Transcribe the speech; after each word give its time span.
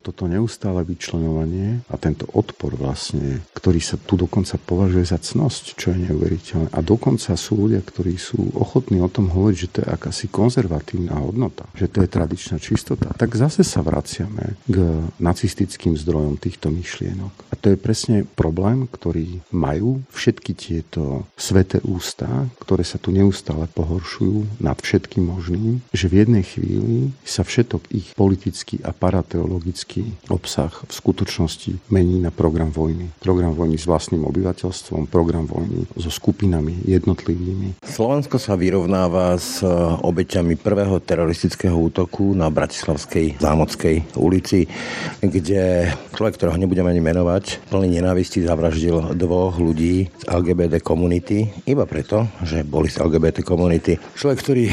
toto 0.00 0.24
neustále 0.24 0.80
vyčlenovanie 0.80 1.84
a 1.92 2.00
tento 2.00 2.24
odpor 2.32 2.72
vlastne, 2.72 3.44
ktorý 3.52 3.80
sa 3.84 4.00
tu 4.00 4.16
dokonca 4.16 4.56
považuje 4.56 5.04
za 5.04 5.20
cnosť, 5.20 5.76
čo 5.76 5.92
je 5.92 6.08
neuveriteľné. 6.08 6.72
A 6.72 6.80
dokonca 6.80 7.36
sú 7.36 7.68
ľudia, 7.68 7.84
ktorí 7.84 8.16
sú 8.16 8.40
ochotní 8.56 9.04
o 9.04 9.12
tom 9.12 9.28
hovoriť, 9.28 9.56
že 9.60 9.68
to 9.68 9.78
je 9.84 9.92
akási 9.92 10.26
konzervatívna 10.32 11.20
hodnota, 11.20 11.68
že 11.76 11.92
to 11.92 12.00
je 12.00 12.08
tradičná 12.08 12.56
čistota. 12.56 13.12
Tak 13.12 13.36
zase 13.36 13.60
sa 13.60 13.84
vraciame 13.84 14.56
k 14.64 14.76
nacistickým 15.20 15.92
zdrojom 16.00 16.40
týchto 16.40 16.72
myšlienok. 16.72 17.52
A 17.52 17.54
to 17.60 17.76
je 17.76 17.76
presne 17.76 18.24
problém, 18.24 18.88
ktorý 18.88 19.44
majú 19.52 20.00
všetky 20.16 20.52
tieto 20.56 21.28
sveté 21.36 21.84
ústa, 21.84 22.48
ktoré 22.56 22.88
sa 22.88 22.96
tu 22.96 23.12
neustále 23.12 23.68
pohoršujú 23.68 24.64
nad 24.64 24.80
všetkým 24.80 25.28
možným, 25.28 25.84
že 25.92 26.08
v 26.08 26.24
jednej 26.24 26.44
chvíli 26.46 27.12
sa 27.20 27.44
všetok 27.44 27.92
ich 27.92 28.16
politický 28.16 28.80
a 28.80 28.96
parateologický 28.96 29.89
aký 29.90 30.06
obsah 30.30 30.70
v 30.70 30.92
skutočnosti 30.94 31.90
mení 31.90 32.22
na 32.22 32.30
program 32.30 32.70
vojny. 32.70 33.10
Program 33.18 33.58
vojny 33.58 33.74
s 33.74 33.90
vlastným 33.90 34.22
obyvateľstvom, 34.22 35.10
program 35.10 35.50
vojny 35.50 35.82
so 35.98 36.14
skupinami 36.14 36.78
jednotlivými. 36.86 37.82
Slovensko 37.82 38.38
sa 38.38 38.54
vyrovnáva 38.54 39.34
s 39.34 39.66
e, 39.66 39.68
obeťami 40.06 40.54
prvého 40.54 41.02
teroristického 41.02 41.74
útoku 41.74 42.38
na 42.38 42.46
Bratislavskej 42.54 43.42
Zámockej 43.42 44.14
ulici, 44.14 44.70
kde 45.18 45.90
človek, 46.14 46.38
ktorého 46.38 46.54
nebudeme 46.54 46.94
ani 46.94 47.02
menovať, 47.02 47.66
plný 47.74 47.98
nenávisti 47.98 48.46
zavraždil 48.46 49.18
dvoch 49.18 49.58
ľudí 49.58 50.06
z 50.06 50.24
LGBT 50.30 50.78
komunity, 50.78 51.50
iba 51.66 51.82
preto, 51.82 52.30
že 52.46 52.62
boli 52.62 52.86
z 52.86 53.02
LGBT 53.02 53.42
komunity. 53.42 53.98
Človek, 54.14 54.38
ktorý 54.38 54.64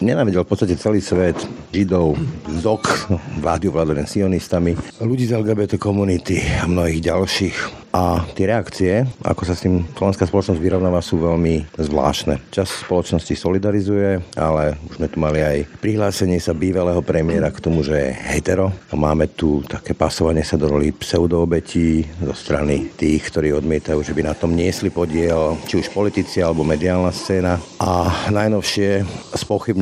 nenávidel 0.00 0.42
v 0.42 0.50
podstate 0.50 0.78
celý 0.80 0.98
svet, 0.98 1.36
Židov, 1.74 2.14
ZOK, 2.62 3.10
vlády 3.42 3.70
ovládané 3.70 4.06
sionistami, 4.06 4.78
ľudí 5.02 5.26
z 5.26 5.38
LGBT 5.38 5.78
komunity 5.78 6.38
a 6.62 6.70
mnohých 6.70 7.02
ďalších. 7.02 7.84
A 7.94 8.26
tie 8.34 8.50
reakcie, 8.50 9.06
ako 9.22 9.46
sa 9.46 9.54
s 9.54 9.62
tým 9.62 9.86
slovenská 9.94 10.26
spoločnosť 10.26 10.58
vyrovnáva, 10.58 10.98
sú 10.98 11.22
veľmi 11.22 11.78
zvláštne. 11.78 12.42
Čas 12.50 12.82
spoločnosti 12.82 13.38
solidarizuje, 13.38 14.34
ale 14.34 14.74
už 14.90 14.98
sme 14.98 15.06
tu 15.06 15.22
mali 15.22 15.38
aj 15.38 15.78
prihlásenie 15.78 16.42
sa 16.42 16.58
bývalého 16.58 16.98
premiéra 17.06 17.54
k 17.54 17.62
tomu, 17.62 17.86
že 17.86 17.94
je 17.94 18.10
hetero. 18.34 18.74
Máme 18.90 19.30
tu 19.30 19.62
také 19.62 19.94
pasovanie 19.94 20.42
sa 20.42 20.58
do 20.58 20.66
roli 20.74 20.90
pseudoobetí 20.90 22.02
zo 22.18 22.34
strany 22.34 22.90
tých, 22.98 23.30
ktorí 23.30 23.54
odmietajú, 23.54 24.02
že 24.02 24.10
by 24.10 24.26
na 24.26 24.34
tom 24.34 24.58
niesli 24.58 24.90
podiel, 24.90 25.54
či 25.70 25.78
už 25.78 25.94
politici 25.94 26.42
alebo 26.42 26.66
mediálna 26.66 27.14
scéna. 27.14 27.62
A 27.78 28.26
najnovšie 28.26 29.06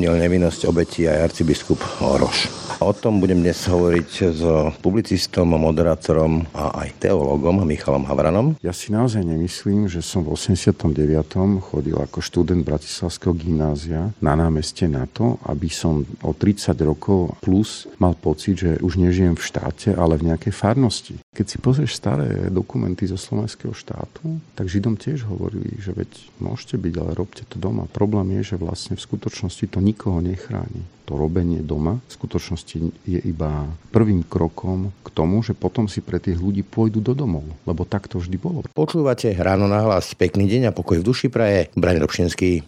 spochybnil 0.02 0.18
nevinnosť 0.18 0.66
obetí 0.66 1.06
aj 1.06 1.30
arcibiskup 1.30 1.78
Oroš. 2.02 2.50
O 2.82 2.90
tom 2.90 3.22
budem 3.22 3.38
dnes 3.38 3.62
hovoriť 3.70 4.10
s 4.34 4.42
publicistom, 4.82 5.54
moderátorom 5.54 6.42
a 6.50 6.82
aj 6.82 7.06
teológom 7.06 7.62
Michalom 7.62 8.02
Havranom. 8.10 8.58
Ja 8.58 8.74
si 8.74 8.90
naozaj 8.90 9.22
nemyslím, 9.22 9.86
že 9.86 10.02
som 10.02 10.26
v 10.26 10.34
89. 10.34 10.90
chodil 11.62 11.94
ako 11.94 12.18
študent 12.18 12.66
Bratislavského 12.66 13.30
gymnázia 13.38 14.10
na 14.18 14.34
námeste 14.34 14.90
na 14.90 15.06
to, 15.06 15.38
aby 15.46 15.70
som 15.70 16.02
o 16.26 16.34
30 16.34 16.74
rokov 16.82 17.38
plus 17.38 17.86
mal 18.02 18.18
pocit, 18.18 18.58
že 18.58 18.82
už 18.82 18.98
nežijem 18.98 19.38
v 19.38 19.46
štáte, 19.46 19.94
ale 19.94 20.18
v 20.18 20.34
nejakej 20.34 20.50
farnosti. 20.50 21.14
Keď 21.30 21.46
si 21.46 21.62
pozrieš 21.62 21.94
staré 21.94 22.50
dokumenty 22.50 23.06
zo 23.06 23.14
slovenského 23.14 23.70
štátu, 23.70 24.42
tak 24.58 24.66
Židom 24.66 24.98
tiež 24.98 25.22
hovorili, 25.30 25.78
že 25.78 25.94
veď 25.94 26.10
môžete 26.42 26.82
byť, 26.82 26.94
ale 26.98 27.14
robte 27.14 27.46
to 27.46 27.62
doma. 27.62 27.86
Problém 27.94 28.42
je, 28.42 28.52
že 28.52 28.56
vlastne 28.58 28.98
v 28.98 29.06
skutočnosti 29.06 29.70
to 29.70 29.78
nikoho 29.92 30.24
nechráni 30.24 30.88
to 31.12 31.20
robenie 31.20 31.60
doma 31.60 32.00
v 32.08 32.10
skutočnosti 32.16 32.76
je 33.04 33.20
iba 33.28 33.68
prvým 33.92 34.24
krokom 34.24 34.96
k 35.04 35.08
tomu, 35.12 35.44
že 35.44 35.52
potom 35.52 35.84
si 35.84 36.00
pre 36.00 36.16
tých 36.16 36.40
ľudí 36.40 36.64
pôjdu 36.64 37.04
do 37.04 37.12
domov, 37.12 37.44
lebo 37.68 37.84
tak 37.84 38.08
to 38.08 38.16
vždy 38.16 38.40
bolo. 38.40 38.64
Počúvate 38.72 39.28
ráno 39.36 39.68
na 39.68 39.84
hlas. 39.84 40.16
Pekný 40.16 40.48
deň 40.48 40.72
a 40.72 40.76
pokoj 40.76 41.02
v 41.02 41.06
duši 41.06 41.28
praje. 41.28 41.68
Braň 41.76 42.00
Robšinský. 42.00 42.64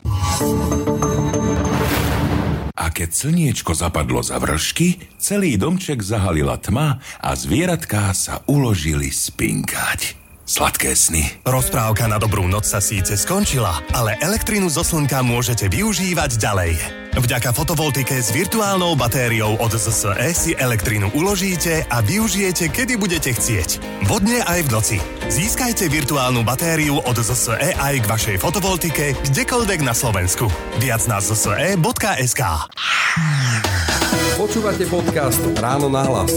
A 2.75 2.93
keď 2.93 3.17
slniečko 3.17 3.73
zapadlo 3.73 4.21
za 4.21 4.37
vršky, 4.37 5.17
celý 5.17 5.57
domček 5.57 6.05
zahalila 6.05 6.61
tma 6.61 7.01
a 7.25 7.31
zvieratká 7.33 8.13
sa 8.13 8.45
uložili 8.45 9.09
spinkať. 9.09 10.21
Sladké 10.45 10.93
sny. 10.93 11.25
Rozprávka 11.49 12.05
na 12.05 12.21
dobrú 12.21 12.45
noc 12.45 12.69
sa 12.69 12.77
síce 12.77 13.17
skončila, 13.17 13.81
ale 13.97 14.21
elektrinu 14.21 14.69
zo 14.69 14.85
slnka 14.85 15.25
môžete 15.25 15.73
využívať 15.73 16.37
ďalej. 16.37 17.04
Vďaka 17.15 17.55
fotovoltike 17.55 18.19
s 18.19 18.35
virtuálnou 18.35 18.99
batériou 18.99 19.55
od 19.63 19.71
ZSE 19.71 20.35
si 20.35 20.51
elektrínu 20.51 21.15
uložíte 21.15 21.87
a 21.87 22.03
využijete, 22.03 22.67
kedy 22.75 22.99
budete 22.99 23.31
chcieť. 23.31 23.79
Vodne 24.11 24.43
aj 24.43 24.67
v 24.67 24.69
noci. 24.75 24.99
Získajte 25.31 25.87
virtuálnu 25.87 26.43
batériu 26.43 26.99
od 26.99 27.15
ZSE 27.15 27.79
aj 27.79 27.95
k 28.03 28.11
vašej 28.11 28.37
fotovoltike 28.43 29.15
kdekoľvek 29.31 29.87
na 29.87 29.95
Slovensku. 29.95 30.51
Viac 30.83 31.07
na 31.07 31.23
zse.sk 31.23 32.43
Počúvate 34.35 34.83
podcast 34.91 35.39
Ráno 35.63 35.87
na 35.87 36.03
hlas. 36.11 36.35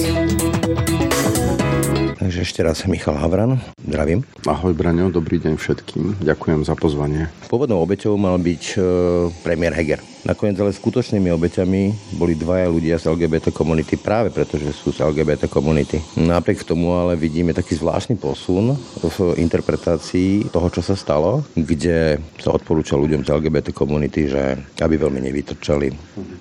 Takže 2.21 2.43
ešte 2.43 2.61
raz 2.61 2.85
Michal 2.85 3.17
Havran, 3.17 3.57
zdravím. 3.81 4.21
Ahoj 4.45 4.77
Braňo, 4.77 5.09
dobrý 5.09 5.41
deň 5.41 5.57
všetkým, 5.57 6.21
ďakujem 6.21 6.61
za 6.67 6.77
pozvanie. 6.77 7.33
Pôvodnou 7.49 7.81
obeťou 7.81 8.19
mal 8.19 8.37
byť 8.37 8.63
e, 8.75 8.77
premiér 9.41 9.73
Heger. 9.73 10.03
Nakoniec 10.25 10.57
ale 10.57 10.73
skutočnými 10.73 11.29
obeťami 11.29 12.15
boli 12.17 12.33
dvaja 12.33 12.65
ľudia 12.65 12.95
z 12.97 13.13
LGBT 13.13 13.53
komunity 13.53 13.99
práve 14.01 14.33
preto, 14.33 14.57
že 14.57 14.73
sú 14.73 14.89
z 14.89 15.05
LGBT 15.05 15.45
komunity. 15.45 16.01
Napriek 16.17 16.65
tomu 16.65 16.97
ale 16.97 17.13
vidíme 17.13 17.53
taký 17.53 17.77
zvláštny 17.77 18.17
posun 18.17 18.73
v 18.97 19.17
interpretácii 19.37 20.49
toho, 20.49 20.67
čo 20.73 20.81
sa 20.81 20.97
stalo, 20.97 21.45
kde 21.53 22.17
sa 22.41 22.49
odporúča 22.55 22.97
ľuďom 22.97 23.21
z 23.21 23.29
LGBT 23.29 23.75
komunity, 23.75 24.31
že 24.31 24.57
aby 24.81 24.95
veľmi 24.97 25.21
nevytrčali, 25.29 25.87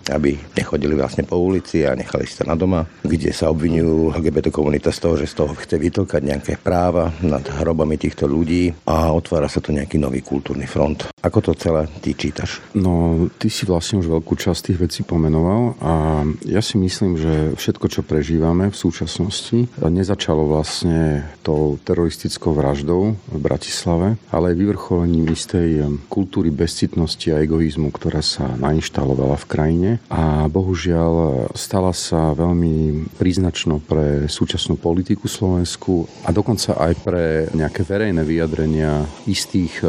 aby 0.09 0.31
nechodili 0.57 0.97
vlastne 0.97 1.29
po 1.29 1.37
ulici 1.37 1.85
a 1.85 1.93
nechali 1.93 2.25
sa 2.25 2.49
na 2.49 2.57
doma, 2.57 2.87
kde 3.05 3.35
sa 3.35 3.53
obvinujú 3.53 4.17
LGBT 4.17 4.49
komunita 4.49 4.89
z 4.89 5.05
toho, 5.05 5.15
že 5.21 5.29
z 5.29 5.35
toho 5.37 5.53
chce 5.53 5.77
vytlkať 5.77 6.23
nejaké 6.25 6.53
práva 6.57 7.13
nad 7.21 7.45
hrobami 7.45 8.01
týchto 8.01 8.25
ľudí 8.25 8.73
a 8.89 9.13
otvára 9.13 9.51
sa 9.51 9.61
tu 9.61 9.75
nejaký 9.75 10.01
nový 10.01 10.25
kultúrny 10.25 10.65
front. 10.65 11.11
Ako 11.21 11.43
to 11.43 11.53
celé 11.59 11.91
ty 12.01 12.15
čítaš? 12.15 12.63
No, 12.79 13.27
ty 13.37 13.51
si 13.51 13.66
vlastne 13.67 14.01
už 14.01 14.09
veľkú 14.09 14.35
časť 14.39 14.73
tých 14.73 14.79
vecí 14.79 15.01
pomenoval 15.03 15.77
a 15.83 16.23
ja 16.47 16.63
si 16.63 16.79
myslím, 16.79 17.19
že 17.19 17.59
všetko, 17.59 17.87
čo 17.91 18.01
prežívame 18.07 18.71
v 18.71 18.77
súčasnosti, 18.77 19.69
nezačalo 19.83 20.47
vlastne 20.47 21.27
tou 21.43 21.79
teroristickou 21.83 22.55
vraždou 22.55 23.19
v 23.19 23.39
Bratislave, 23.39 24.19
ale 24.31 24.55
aj 24.55 24.61
vyvrcholením 24.61 25.27
istej 25.31 25.85
kultúry 26.07 26.55
bezcitnosti 26.55 27.29
a 27.35 27.43
egoizmu, 27.43 27.91
ktorá 27.91 28.23
sa 28.23 28.55
nainštalovala 28.57 29.37
v 29.37 29.49
krajine. 29.49 29.91
A 30.09 30.47
bohužiaľ 30.51 31.47
stala 31.55 31.93
sa 31.93 32.33
veľmi 32.35 33.07
príznačno 33.19 33.83
pre 33.83 34.31
súčasnú 34.31 34.79
politiku 34.79 35.27
Slovensku 35.27 36.07
a 36.25 36.31
dokonca 36.31 36.77
aj 36.79 36.93
pre 37.03 37.25
nejaké 37.53 37.83
verejné 37.83 38.23
vyjadrenia 38.23 39.07
istých 39.27 39.83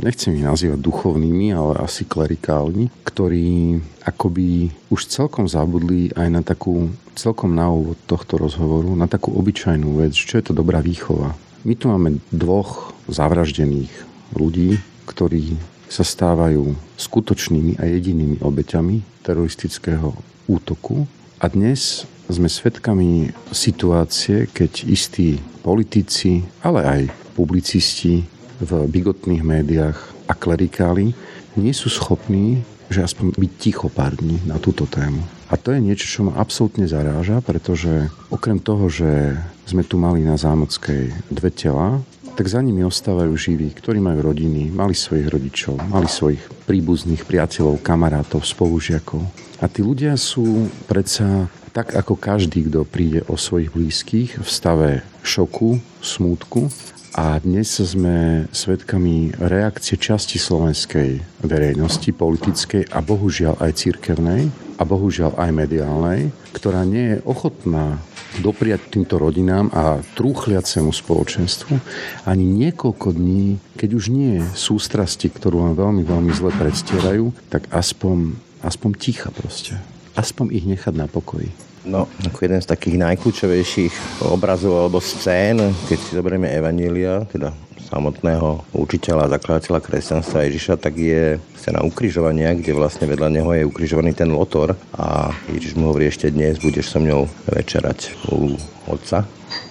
nechcem 0.00 0.36
ich 0.36 0.44
nazývať 0.44 0.80
duchovnými, 0.80 1.52
ale 1.56 1.80
asi 1.80 2.04
klerikálni, 2.04 2.92
ktorí 3.04 3.80
akoby 4.04 4.70
už 4.92 5.08
celkom 5.08 5.48
zabudli 5.48 6.12
aj 6.12 6.28
na 6.28 6.42
takú, 6.44 6.92
celkom 7.16 7.56
na 7.56 7.72
úvod 7.72 7.96
tohto 8.04 8.36
rozhovoru, 8.36 8.92
na 8.92 9.08
takú 9.08 9.32
obyčajnú 9.36 10.00
vec, 10.00 10.12
čo 10.12 10.38
je 10.38 10.52
to 10.52 10.52
dobrá 10.52 10.84
výchova. 10.84 11.32
My 11.66 11.74
tu 11.74 11.90
máme 11.90 12.22
dvoch 12.30 12.94
zavraždených 13.10 13.90
ľudí, 14.36 14.78
ktorí 15.08 15.58
sa 15.86 16.02
stávajú 16.02 16.74
skutočnými 16.98 17.78
a 17.78 17.86
jedinými 17.86 18.42
obeťami 18.42 19.22
teroristického 19.22 20.14
útoku. 20.50 21.06
A 21.38 21.46
dnes 21.46 22.06
sme 22.26 22.50
svedkami 22.50 23.30
situácie, 23.54 24.50
keď 24.50 24.86
istí 24.86 25.38
politici, 25.62 26.42
ale 26.62 26.80
aj 26.82 27.02
publicisti 27.38 28.26
v 28.60 28.88
bigotných 28.88 29.42
médiách 29.44 29.98
a 30.26 30.32
klerikáli 30.32 31.12
nie 31.56 31.72
sú 31.72 31.88
schopní, 31.88 32.62
že 32.92 33.02
aspoň 33.02 33.34
byť 33.34 33.52
ticho 33.58 33.88
pár 33.90 34.14
dní 34.14 34.38
na 34.46 34.62
túto 34.62 34.86
tému. 34.86 35.18
A 35.50 35.54
to 35.54 35.74
je 35.74 35.82
niečo, 35.82 36.06
čo 36.06 36.20
ma 36.26 36.38
absolútne 36.38 36.86
zaráža, 36.90 37.38
pretože 37.42 38.10
okrem 38.30 38.58
toho, 38.58 38.90
že 38.90 39.38
sme 39.66 39.82
tu 39.82 39.98
mali 39.98 40.22
na 40.22 40.38
Zámockej 40.38 41.30
dve 41.30 41.50
tela, 41.54 42.02
tak 42.36 42.52
za 42.52 42.60
nimi 42.60 42.84
ostávajú 42.84 43.32
živí, 43.32 43.72
ktorí 43.72 43.96
majú 43.96 44.28
rodiny, 44.28 44.68
mali 44.68 44.92
svojich 44.92 45.32
rodičov, 45.32 45.80
mali 45.88 46.04
svojich 46.04 46.42
príbuzných 46.68 47.24
priateľov, 47.24 47.80
kamarátov, 47.80 48.44
spolužiakov. 48.44 49.24
A 49.62 49.66
tí 49.72 49.80
ľudia 49.80 50.12
sú 50.20 50.68
predsa 50.84 51.48
tak 51.72 51.96
ako 51.96 52.16
každý, 52.16 52.68
kto 52.68 52.84
príde 52.88 53.24
o 53.28 53.40
svojich 53.40 53.72
blízkych 53.72 54.30
v 54.40 54.48
stave 54.48 54.90
šoku, 55.24 55.80
smútku 56.00 56.68
A 57.16 57.40
dnes 57.40 57.72
sme 57.72 58.44
svedkami 58.52 59.32
reakcie 59.40 59.96
časti 59.96 60.36
slovenskej 60.36 61.40
verejnosti, 61.48 62.12
politickej 62.12 62.92
a 62.92 63.00
bohužiaľ 63.00 63.56
aj 63.56 63.72
cirkevnej 63.72 64.52
a 64.76 64.84
bohužiaľ 64.84 65.32
aj 65.40 65.48
mediálnej, 65.48 66.28
ktorá 66.52 66.84
nie 66.84 67.16
je 67.16 67.24
ochotná 67.24 68.04
dopriať 68.44 68.92
týmto 68.92 69.16
rodinám 69.16 69.72
a 69.72 70.04
trúchliacemu 70.12 70.92
spoločenstvu 70.92 71.80
ani 72.28 72.44
niekoľko 72.44 73.16
dní, 73.16 73.64
keď 73.80 73.90
už 73.96 74.12
nie 74.12 74.44
sústrasti, 74.52 75.32
ktorú 75.32 75.64
len 75.64 75.72
veľmi, 75.72 76.04
veľmi 76.04 76.36
zle 76.36 76.52
predstierajú, 76.52 77.32
tak 77.48 77.64
aspoň, 77.72 78.36
aspoň 78.60 78.90
ticha 79.00 79.32
proste. 79.32 79.80
Aspoň 80.20 80.52
ich 80.52 80.68
nechať 80.68 80.92
na 80.92 81.08
pokoji. 81.08 81.48
No, 81.86 82.10
ako 82.26 82.38
jeden 82.42 82.58
z 82.58 82.66
takých 82.66 82.98
najkľúčovejších 82.98 84.26
obrazov 84.26 84.74
alebo 84.74 84.98
scén, 84.98 85.62
keď 85.86 85.98
si 86.02 86.18
zoberieme 86.18 86.50
Evanília, 86.50 87.22
teda 87.30 87.54
samotného 87.86 88.66
učiteľa 88.74 89.30
a 89.30 89.32
zakladateľa 89.38 89.78
kresťanstva 89.78 90.50
Ježiša, 90.50 90.82
tak 90.82 90.98
je 90.98 91.38
scéna 91.54 91.86
ukrižovania, 91.86 92.58
kde 92.58 92.74
vlastne 92.74 93.06
vedľa 93.06 93.30
neho 93.30 93.50
je 93.54 93.62
ukrižovaný 93.70 94.18
ten 94.18 94.26
Lotor 94.34 94.74
a 94.98 95.30
Ježiš 95.54 95.78
mu 95.78 95.94
hovorí 95.94 96.10
ešte 96.10 96.34
dnes 96.34 96.58
budeš 96.58 96.90
so 96.90 96.98
mňou 96.98 97.30
večerať 97.54 98.18
u 98.34 98.58
otca 98.90 99.22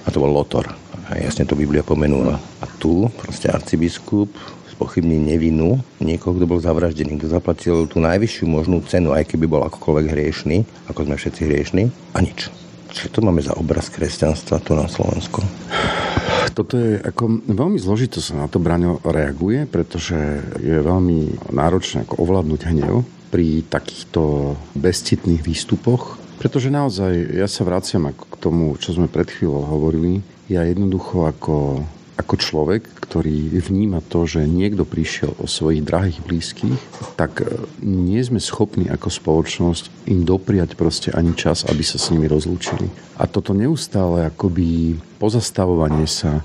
a 0.04 0.08
to 0.08 0.24
bol 0.24 0.32
Lotor. 0.32 0.72
A 1.12 1.20
jasne 1.20 1.44
to 1.44 1.60
Biblia 1.60 1.84
pomenula. 1.86 2.40
A 2.64 2.66
tu 2.80 3.12
proste 3.20 3.52
arcibiskup 3.52 4.32
spochybní 4.76 5.24
nevinu 5.24 5.80
niekoho, 6.04 6.36
kto 6.36 6.46
bol 6.46 6.60
zavraždený, 6.60 7.16
kto 7.18 7.32
zaplatil 7.32 7.88
tú 7.88 8.04
najvyššiu 8.04 8.46
možnú 8.46 8.84
cenu, 8.84 9.16
aj 9.16 9.32
keby 9.32 9.48
bol 9.48 9.64
akokoľvek 9.64 10.06
hriešný, 10.12 10.68
ako 10.92 11.08
sme 11.08 11.16
všetci 11.16 11.42
hriešní, 11.48 11.84
a 12.12 12.20
nič. 12.20 12.52
Čo 12.92 13.12
to 13.12 13.20
máme 13.24 13.44
za 13.44 13.56
obraz 13.56 13.92
kresťanstva 13.92 14.60
tu 14.64 14.76
na 14.76 14.88
Slovensku? 14.88 15.44
Toto 16.56 16.80
je 16.80 17.04
ako 17.04 17.44
veľmi 17.52 17.76
zložito 17.76 18.24
sa 18.24 18.40
na 18.40 18.48
to 18.48 18.64
Braňo 18.64 19.04
reaguje, 19.04 19.68
pretože 19.68 20.16
je 20.64 20.80
veľmi 20.80 21.52
náročné 21.52 22.08
ako 22.08 22.24
ovládnuť 22.24 22.62
hnev 22.72 23.04
pri 23.28 23.68
takýchto 23.68 24.56
bezcitných 24.80 25.44
výstupoch, 25.44 26.16
pretože 26.40 26.72
naozaj 26.72 27.36
ja 27.36 27.52
sa 27.52 27.68
vraciam 27.68 28.08
ako 28.08 28.24
k 28.32 28.36
tomu, 28.40 28.66
čo 28.80 28.96
sme 28.96 29.12
pred 29.12 29.28
chvíľou 29.28 29.68
hovorili. 29.68 30.24
Ja 30.48 30.64
jednoducho 30.64 31.28
ako 31.28 31.84
ako 32.16 32.36
človek, 32.40 32.88
ktorý 33.04 33.60
vníma 33.60 34.00
to, 34.08 34.24
že 34.24 34.48
niekto 34.48 34.88
prišiel 34.88 35.36
o 35.36 35.46
svojich 35.52 35.84
drahých 35.84 36.20
blízkych, 36.24 36.80
tak 37.20 37.44
e, 37.44 37.68
nie 37.84 38.24
sme 38.24 38.40
schopní 38.40 38.88
ako 38.88 39.12
spoločnosť 39.12 40.08
im 40.08 40.24
dopriať 40.24 40.80
proste 40.80 41.12
ani 41.12 41.36
čas, 41.36 41.68
aby 41.68 41.84
sa 41.84 42.00
s 42.00 42.10
nimi 42.16 42.32
rozlúčili. 42.32 42.88
A 43.20 43.28
toto 43.28 43.52
neustále 43.52 44.28
akoby 44.32 44.96
pozastavovanie 45.20 46.08
sa 46.08 46.44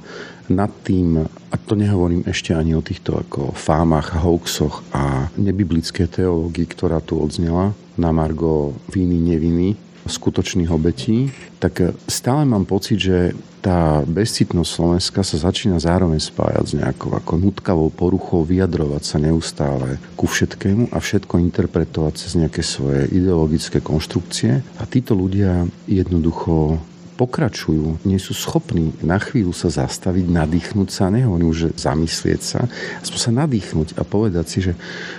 nad 0.51 0.71
tým, 0.83 1.23
a 1.27 1.55
to 1.55 1.79
nehovorím 1.79 2.27
ešte 2.27 2.51
ani 2.51 2.75
o 2.75 2.83
týchto 2.83 3.15
ako 3.15 3.55
fámach, 3.55 4.19
hoaxoch 4.19 4.83
a 4.91 5.31
nebiblické 5.39 6.11
teológii, 6.11 6.67
ktorá 6.67 6.99
tu 6.99 7.23
odznela 7.23 7.71
na 7.95 8.11
Margo 8.11 8.75
viny, 8.91 9.23
neviny, 9.23 9.79
skutočných 10.07 10.71
obetí, 10.73 11.33
tak 11.61 11.93
stále 12.09 12.49
mám 12.49 12.65
pocit, 12.65 13.01
že 13.01 13.19
tá 13.61 14.01
bezcitnosť 14.09 14.71
Slovenska 14.73 15.21
sa 15.21 15.37
začína 15.37 15.77
zároveň 15.77 16.17
spájať 16.17 16.65
s 16.65 16.73
nejakou 16.81 17.13
ako 17.13 17.37
nutkavou 17.37 17.93
poruchou, 17.93 18.41
vyjadrovať 18.41 19.03
sa 19.05 19.21
neustále 19.21 20.01
ku 20.17 20.25
všetkému 20.25 20.89
a 20.89 20.97
všetko 20.97 21.37
interpretovať 21.37 22.13
cez 22.17 22.41
nejaké 22.41 22.65
svoje 22.65 23.13
ideologické 23.13 23.85
konštrukcie. 23.85 24.65
A 24.81 24.83
títo 24.89 25.13
ľudia 25.13 25.69
jednoducho 25.85 26.81
pokračujú, 27.21 28.01
nie 28.09 28.17
sú 28.17 28.33
schopní 28.33 28.97
na 29.05 29.21
chvíľu 29.21 29.53
sa 29.53 29.69
zastaviť, 29.69 30.25
nadýchnuť 30.25 30.89
sa, 30.89 31.13
nehovorím 31.13 31.53
že 31.53 31.69
zamyslieť 31.77 32.41
sa, 32.41 32.65
aspoň 33.05 33.21
sa 33.21 33.33
nadýchnuť 33.45 34.01
a 34.01 34.03
povedať 34.09 34.47
si, 34.49 34.59
že 34.65 34.73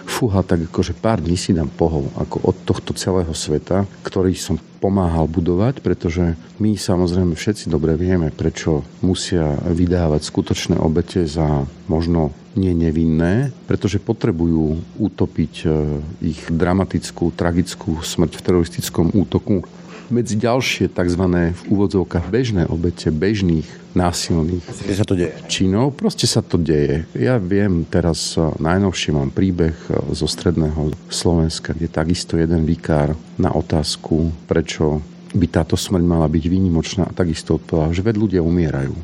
fúha, 0.09 0.41
tak 0.41 0.65
akože 0.65 0.97
pár 0.97 1.21
dní 1.21 1.37
si 1.37 1.53
dám 1.53 1.69
pohov 1.69 2.09
ako 2.17 2.41
od 2.41 2.57
tohto 2.65 2.97
celého 2.97 3.29
sveta, 3.37 3.85
ktorý 4.01 4.33
som 4.33 4.57
pomáhal 4.81 5.29
budovať, 5.29 5.85
pretože 5.85 6.33
my 6.57 6.73
samozrejme 6.73 7.37
všetci 7.37 7.69
dobre 7.69 7.93
vieme, 7.93 8.33
prečo 8.33 8.81
musia 9.05 9.53
vydávať 9.69 10.25
skutočné 10.25 10.81
obete 10.81 11.29
za 11.29 11.69
možno 11.85 12.33
nie 12.57 12.73
nevinné, 12.75 13.53
pretože 13.69 14.01
potrebujú 14.01 14.81
utopiť 14.99 15.53
e, 15.63 15.67
ich 16.19 16.41
dramatickú, 16.51 17.31
tragickú 17.31 18.03
smrť 18.03 18.35
v 18.35 18.43
teroristickom 18.43 19.07
útoku 19.15 19.63
medzi 20.11 20.35
ďalšie 20.37 20.91
tzv. 20.91 21.23
v 21.55 21.61
úvodzovkách 21.71 22.27
bežné 22.27 22.67
obete 22.67 23.09
bežných 23.09 23.65
násilných 23.91 24.63
Kde 24.63 24.95
sa 24.95 25.03
to 25.07 25.15
deje? 25.19 25.35
činov. 25.51 25.95
Proste 25.95 26.23
sa 26.23 26.39
to 26.39 26.55
deje. 26.55 27.03
Ja 27.15 27.39
viem, 27.39 27.83
teraz 27.87 28.35
eh, 28.39 28.43
najnovšie 28.43 29.11
mám 29.15 29.31
príbeh 29.31 29.75
eh, 29.87 29.95
zo 30.15 30.27
stredného 30.27 30.95
Slovenska, 31.11 31.75
kde 31.75 31.91
takisto 31.91 32.39
jeden 32.39 32.63
vikár 32.63 33.15
na 33.35 33.51
otázku, 33.51 34.31
prečo 34.47 35.03
by 35.31 35.47
táto 35.47 35.79
smrť 35.79 36.03
mala 36.03 36.27
byť 36.27 36.43
výnimočná 36.43 37.07
a 37.07 37.15
takisto 37.15 37.55
odpovedal, 37.55 37.95
že 37.95 38.03
ved 38.03 38.19
ľudia 38.19 38.43
umierajú. 38.43 38.95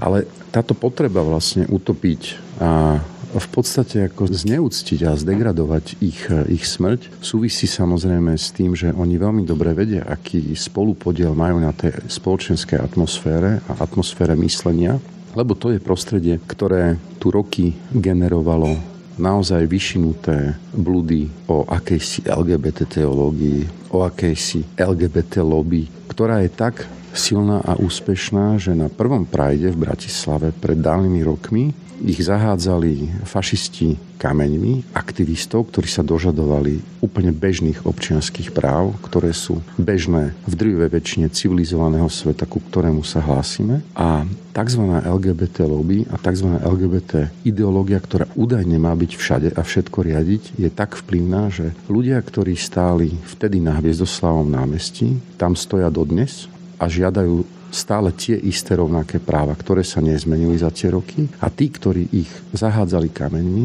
Ale 0.00 0.28
táto 0.52 0.72
potreba 0.72 1.20
vlastne 1.24 1.68
utopiť 1.68 2.36
a 2.60 3.00
v 3.38 3.48
podstate 3.52 4.08
ako 4.08 4.32
zneúctiť 4.32 5.06
a 5.06 5.18
zdegradovať 5.18 5.98
ich, 6.00 6.26
ich 6.48 6.64
smrť 6.64 7.20
súvisí 7.20 7.68
samozrejme 7.68 8.32
s 8.36 8.52
tým, 8.54 8.72
že 8.72 8.94
oni 8.94 9.20
veľmi 9.20 9.42
dobre 9.44 9.76
vedia, 9.76 10.04
aký 10.06 10.54
spolupodiel 10.56 11.36
majú 11.36 11.60
na 11.60 11.74
tej 11.74 11.96
spoločenskej 12.06 12.80
atmosfére 12.80 13.60
a 13.66 13.72
atmosfére 13.82 14.38
myslenia, 14.40 14.96
lebo 15.36 15.52
to 15.52 15.74
je 15.74 15.82
prostredie, 15.82 16.40
ktoré 16.48 16.96
tu 17.20 17.28
roky 17.28 17.76
generovalo 17.92 18.96
naozaj 19.16 19.64
vyšinuté 19.64 20.56
blúdy 20.76 21.28
o 21.48 21.64
akejsi 21.64 22.28
LGBT 22.28 22.84
teológii, 23.00 23.92
o 23.92 24.04
akejsi 24.04 24.76
LGBT 24.76 25.40
lobby, 25.40 25.88
ktorá 26.08 26.44
je 26.44 26.52
tak 26.52 26.84
silná 27.16 27.64
a 27.64 27.80
úspešná, 27.80 28.60
že 28.60 28.76
na 28.76 28.92
prvom 28.92 29.24
prajde 29.24 29.72
v 29.72 29.88
Bratislave 29.88 30.52
pred 30.52 30.76
dávnymi 30.76 31.20
rokmi 31.24 31.72
ich 32.04 32.20
zahádzali 32.20 33.24
fašisti 33.24 33.96
kameňmi, 34.16 34.96
aktivistov, 34.96 35.68
ktorí 35.68 35.88
sa 35.88 36.00
dožadovali 36.00 36.80
úplne 37.04 37.30
bežných 37.30 37.84
občianských 37.84 38.50
práv, 38.50 38.96
ktoré 39.04 39.30
sú 39.36 39.60
bežné 39.76 40.32
v 40.48 40.54
drvivej 40.56 40.90
väčšine 40.92 41.26
civilizovaného 41.28 42.08
sveta, 42.08 42.48
ku 42.48 42.58
ktorému 42.58 43.04
sa 43.04 43.20
hlásime. 43.20 43.84
A 43.92 44.24
tzv. 44.56 44.82
LGBT 45.04 45.68
lobby 45.68 46.08
a 46.08 46.16
tzv. 46.16 46.48
LGBT 46.56 47.28
ideológia, 47.44 48.00
ktorá 48.00 48.24
údajne 48.32 48.80
má 48.80 48.96
byť 48.96 49.12
všade 49.12 49.48
a 49.52 49.60
všetko 49.60 49.98
riadiť, 50.00 50.42
je 50.56 50.68
tak 50.72 50.96
vplyvná, 50.96 51.52
že 51.52 51.76
ľudia, 51.92 52.16
ktorí 52.18 52.56
stáli 52.56 53.12
vtedy 53.36 53.60
na 53.60 53.76
Hviezdoslavom 53.76 54.48
námestí, 54.48 55.20
tam 55.36 55.52
stoja 55.52 55.92
dodnes 55.92 56.48
a 56.80 56.88
žiadajú 56.88 57.55
stále 57.76 58.08
tie 58.16 58.40
isté 58.40 58.72
rovnaké 58.72 59.20
práva, 59.20 59.52
ktoré 59.52 59.84
sa 59.84 60.00
nezmenili 60.00 60.56
za 60.56 60.72
tie 60.72 60.88
roky 60.88 61.28
a 61.44 61.52
tí, 61.52 61.68
ktorí 61.68 62.08
ich 62.08 62.32
zahádzali 62.56 63.12
kameňmi, 63.12 63.64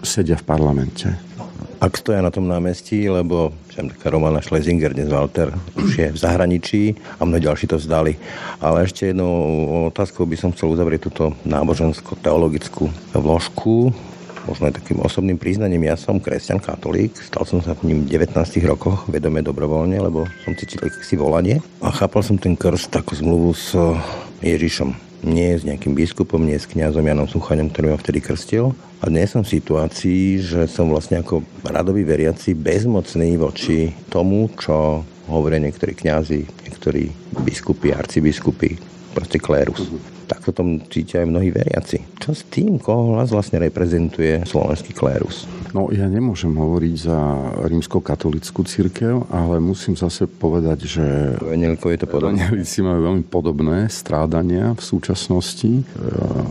sedia 0.00 0.40
v 0.40 0.48
parlamente. 0.48 1.12
Ak 1.80 1.96
stoja 1.96 2.20
na 2.20 2.28
tom 2.28 2.44
námestí, 2.44 3.08
lebo 3.08 3.56
sem 3.72 3.88
taká 3.88 4.12
Romana 4.12 4.44
Schlesinger, 4.44 4.92
dnes 4.92 5.08
Walter, 5.08 5.48
už 5.80 5.90
je 5.96 6.08
v 6.12 6.18
zahraničí 6.20 6.82
a 7.16 7.24
mnohí 7.24 7.40
ďalší 7.40 7.72
to 7.72 7.80
vzdali. 7.80 8.20
Ale 8.60 8.84
ešte 8.84 9.08
jednou 9.08 9.88
otázkou 9.88 10.28
by 10.28 10.36
som 10.36 10.52
chcel 10.52 10.76
uzavrieť 10.76 11.08
túto 11.08 11.32
nábožensko-teologickú 11.48 12.84
vložku 13.16 13.96
možno 14.48 14.68
aj 14.70 14.80
takým 14.80 15.00
osobným 15.02 15.36
priznaním, 15.36 15.88
ja 15.88 15.96
som 15.96 16.22
kresťan, 16.22 16.62
katolík, 16.62 17.16
stal 17.20 17.44
som 17.44 17.60
sa 17.60 17.76
v 17.76 17.92
ním 17.92 17.98
v 18.06 18.16
19 18.16 18.36
rokoch 18.64 19.04
vedome 19.10 19.44
dobrovoľne, 19.44 20.00
lebo 20.00 20.24
som 20.44 20.52
cítil 20.56 20.88
si 21.02 21.16
volanie 21.18 21.60
a 21.84 21.92
chápal 21.92 22.24
som 22.24 22.40
ten 22.40 22.56
krst 22.56 22.92
ako 22.92 23.12
zmluvu 23.16 23.50
s 23.52 23.76
Ježišom. 24.40 25.10
Nie 25.20 25.52
s 25.60 25.68
nejakým 25.68 25.92
biskupom, 25.92 26.40
nie 26.40 26.56
s 26.56 26.64
kňazom 26.64 27.04
Janom 27.04 27.28
Suchaňom, 27.28 27.68
ktorý 27.68 27.92
ma 27.92 28.00
vtedy 28.00 28.24
krstil. 28.24 28.72
A 29.04 29.12
dnes 29.12 29.28
som 29.28 29.44
v 29.44 29.52
situácii, 29.52 30.40
že 30.40 30.64
som 30.64 30.88
vlastne 30.88 31.20
ako 31.20 31.44
radový 31.60 32.08
veriaci 32.08 32.56
bezmocný 32.56 33.36
voči 33.36 33.92
tomu, 34.08 34.48
čo 34.56 35.04
hovoria 35.28 35.60
niektorí 35.60 35.92
kňazi, 35.92 36.40
niektorí 36.64 37.12
biskupy, 37.44 37.92
arcibiskupy, 37.92 38.80
proste 39.12 39.36
klérus. 39.36 39.92
Tak 40.30 40.46
to 40.46 40.54
tom 40.54 40.78
cítia 40.86 41.26
aj 41.26 41.26
mnohí 41.26 41.50
veriaci. 41.50 42.22
Čo 42.22 42.38
s 42.38 42.46
tým, 42.46 42.78
koho 42.78 43.18
hlas 43.18 43.34
vlastne 43.34 43.58
reprezentuje 43.58 44.46
slovenský 44.46 44.94
klérus? 44.94 45.50
No 45.74 45.90
ja 45.90 46.06
nemôžem 46.06 46.50
hovoriť 46.50 46.94
za 46.98 47.18
rímsko-katolickú 47.66 48.62
církev, 48.66 49.26
ale 49.30 49.62
musím 49.62 49.94
zase 49.94 50.26
povedať, 50.26 50.86
že 50.86 51.06
je 51.34 51.98
to 51.98 52.06
podobné. 52.06 52.42
Evangelici 52.42 52.78
majú 52.82 53.00
veľmi 53.10 53.24
podobné 53.26 53.86
strádania 53.90 54.74
v 54.74 54.82
súčasnosti. 54.82 55.70
E, 55.70 55.82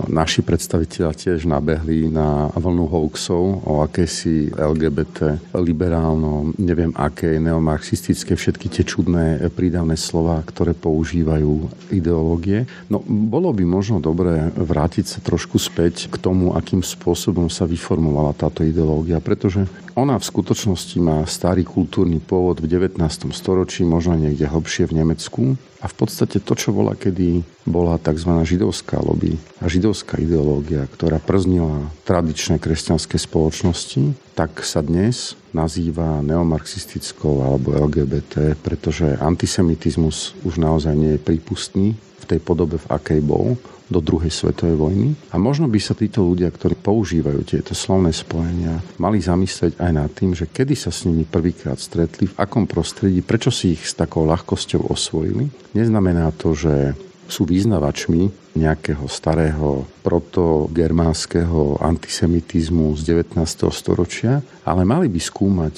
naši 0.07 0.43
predstaviteľa 0.43 1.11
tiež 1.15 1.47
nabehli 1.47 2.07
na 2.11 2.47
vlnu 2.55 2.87
hoaxov 2.87 3.63
o 3.67 3.83
akési 3.83 4.51
LGBT, 4.55 5.39
liberálno, 5.59 6.55
neviem 6.55 6.91
aké, 6.95 7.39
neomarxistické, 7.39 8.35
všetky 8.35 8.71
tie 8.71 8.83
čudné 8.87 9.39
prídavné 9.51 9.99
slova, 9.99 10.39
ktoré 10.47 10.71
používajú 10.71 11.69
ideológie. 11.91 12.63
No 12.87 13.03
bolo 13.03 13.51
by 13.51 13.63
možno 13.69 14.01
dobré 14.01 14.49
vrátiť 14.57 15.05
sa 15.05 15.19
trošku 15.21 15.61
späť 15.61 16.09
k 16.09 16.17
tomu, 16.17 16.57
akým 16.57 16.81
spôsobom 16.81 17.53
sa 17.53 17.69
vyformovala 17.69 18.33
táto 18.33 18.65
ideológia, 18.65 19.21
pretože 19.21 19.69
ona 19.93 20.17
v 20.17 20.25
skutočnosti 20.25 20.97
má 20.97 21.21
starý 21.29 21.61
kultúrny 21.61 22.17
pôvod 22.17 22.57
v 22.57 22.65
19. 22.65 22.97
storočí, 23.29 23.85
možno 23.85 24.17
niekde 24.17 24.49
hlbšie 24.49 24.89
v 24.89 25.05
Nemecku. 25.05 25.43
A 25.79 25.87
v 25.87 25.95
podstate 25.95 26.43
to, 26.43 26.59
čo 26.59 26.75
bola 26.75 26.91
kedy 26.91 27.39
bola 27.63 27.95
tzv. 27.95 28.27
židovská 28.43 28.99
lobby 28.99 29.39
a 29.63 29.71
židovská 29.71 30.19
ideológia, 30.19 30.83
ktorá 30.91 31.23
prznila 31.23 31.87
tradičné 32.03 32.59
kresťanské 32.59 33.15
spoločnosti, 33.15 34.11
tak 34.35 34.59
sa 34.63 34.83
dnes 34.83 35.39
nazýva 35.55 36.19
neomarxistickou 36.19 37.47
alebo 37.47 37.79
LGBT, 37.79 38.59
pretože 38.59 39.19
antisemitizmus 39.23 40.35
už 40.43 40.59
naozaj 40.59 40.95
nie 40.95 41.15
je 41.15 41.23
prípustný 41.23 41.87
tej 42.29 42.39
podobe, 42.45 42.77
v 42.77 42.89
akej 42.93 43.19
bol 43.25 43.57
do 43.89 43.99
druhej 43.99 44.29
svetovej 44.29 44.77
vojny. 44.77 45.09
A 45.33 45.41
možno 45.41 45.65
by 45.65 45.81
sa 45.81 45.97
títo 45.97 46.21
ľudia, 46.21 46.53
ktorí 46.53 46.77
používajú 46.77 47.41
tieto 47.41 47.73
slovné 47.73 48.13
spojenia, 48.13 48.85
mali 49.01 49.17
zamyslieť 49.17 49.81
aj 49.81 49.91
nad 49.91 50.09
tým, 50.13 50.37
že 50.37 50.45
kedy 50.45 50.77
sa 50.77 50.93
s 50.93 51.09
nimi 51.09 51.25
prvýkrát 51.25 51.81
stretli, 51.81 52.29
v 52.29 52.37
akom 52.37 52.69
prostredí, 52.69 53.25
prečo 53.25 53.49
si 53.49 53.73
ich 53.73 53.89
s 53.89 53.97
takou 53.97 54.29
ľahkosťou 54.29 54.93
osvojili. 54.93 55.49
Neznamená 55.73 56.29
to, 56.37 56.53
že 56.53 56.93
sú 57.29 57.45
význavačmi 57.45 58.53
nejakého 58.57 59.05
starého 59.05 59.85
protogermánskeho 60.01 61.81
antisemitizmu 61.81 62.97
z 62.97 63.25
19. 63.25 63.37
storočia, 63.69 64.41
ale 64.65 64.81
mali 64.85 65.05
by 65.09 65.21
skúmať 65.21 65.75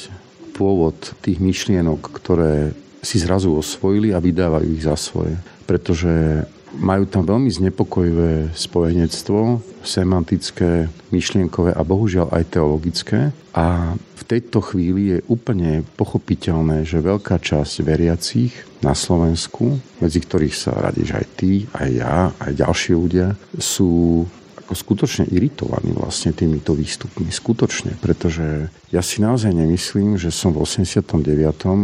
pôvod 0.55 0.95
tých 1.19 1.39
myšlienok, 1.43 1.99
ktoré 2.11 2.71
si 3.01 3.17
zrazu 3.17 3.51
osvojili 3.51 4.13
a 4.13 4.21
vydávajú 4.21 4.69
ich 4.77 4.85
za 4.85 4.95
svoje. 4.95 5.35
Pretože 5.65 6.45
majú 6.77 7.03
tam 7.09 7.27
veľmi 7.27 7.51
znepokojivé 7.51 8.55
spojenectvo, 8.55 9.59
semantické, 9.83 10.87
myšlienkové 11.11 11.75
a 11.75 11.81
bohužiaľ 11.83 12.31
aj 12.31 12.43
teologické. 12.47 13.35
A 13.51 13.97
v 13.97 14.23
tejto 14.23 14.63
chvíli 14.63 15.17
je 15.17 15.19
úplne 15.27 15.83
pochopiteľné, 15.99 16.87
že 16.87 17.03
veľká 17.03 17.41
časť 17.41 17.83
veriacich 17.83 18.53
na 18.79 18.95
Slovensku, 18.95 19.81
medzi 19.99 20.19
ktorých 20.23 20.55
sa 20.55 20.71
radíš 20.77 21.11
aj 21.17 21.25
ty, 21.35 21.67
aj 21.75 21.89
ja, 21.91 22.15
aj 22.39 22.51
ďalší 22.55 22.95
ľudia, 22.95 23.35
sú 23.59 24.23
ako 24.61 24.73
skutočne 24.77 25.27
iritovaní 25.33 25.91
vlastne 25.91 26.31
týmito 26.31 26.77
výstupmi. 26.77 27.33
Skutočne, 27.33 27.97
pretože 27.97 28.69
ja 28.93 29.01
si 29.01 29.19
naozaj 29.19 29.51
nemyslím, 29.51 30.15
že 30.21 30.29
som 30.29 30.53
v 30.53 30.63
89. 30.63 31.17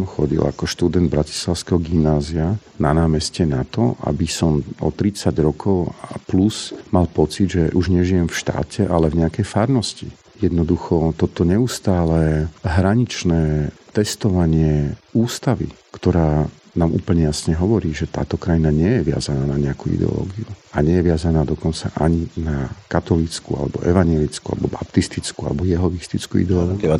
chodil 0.05 0.41
ako 0.45 0.63
študent 0.69 1.09
Bratislavského 1.09 1.81
gymnázia 1.81 2.55
na 2.77 2.91
námeste 2.93 3.43
na 3.43 3.65
to, 3.65 3.97
aby 4.05 4.29
som 4.29 4.61
o 4.79 4.93
30 4.93 5.33
rokov 5.41 5.91
a 6.05 6.21
plus 6.29 6.71
mal 6.93 7.09
pocit, 7.09 7.49
že 7.49 7.63
už 7.73 7.89
nežijem 7.89 8.29
v 8.29 8.37
štáte, 8.37 8.85
ale 8.85 9.09
v 9.09 9.25
nejakej 9.25 9.45
farnosti. 9.45 10.07
Jednoducho 10.37 11.17
toto 11.17 11.41
neustále 11.41 12.53
hraničné 12.61 13.73
testovanie 13.89 14.93
ústavy, 15.17 15.73
ktorá 15.89 16.45
nám 16.77 16.93
úplne 16.93 17.25
jasne 17.25 17.57
hovorí, 17.57 17.89
že 17.89 18.05
táto 18.05 18.37
krajina 18.37 18.69
nie 18.69 19.01
je 19.01 19.09
viazaná 19.09 19.49
na 19.49 19.57
nejakú 19.57 19.89
ideológiu. 19.89 20.45
A 20.77 20.85
nie 20.85 21.01
je 21.01 21.09
viazaná 21.09 21.41
dokonca 21.41 21.89
ani 21.97 22.29
na 22.37 22.69
katolícku, 22.85 23.57
alebo 23.57 23.81
evangelickú, 23.81 24.53
alebo 24.53 24.69
baptistickú, 24.69 25.49
alebo 25.49 25.65
jehovistickú 25.65 26.37
ideológiu. 26.37 26.93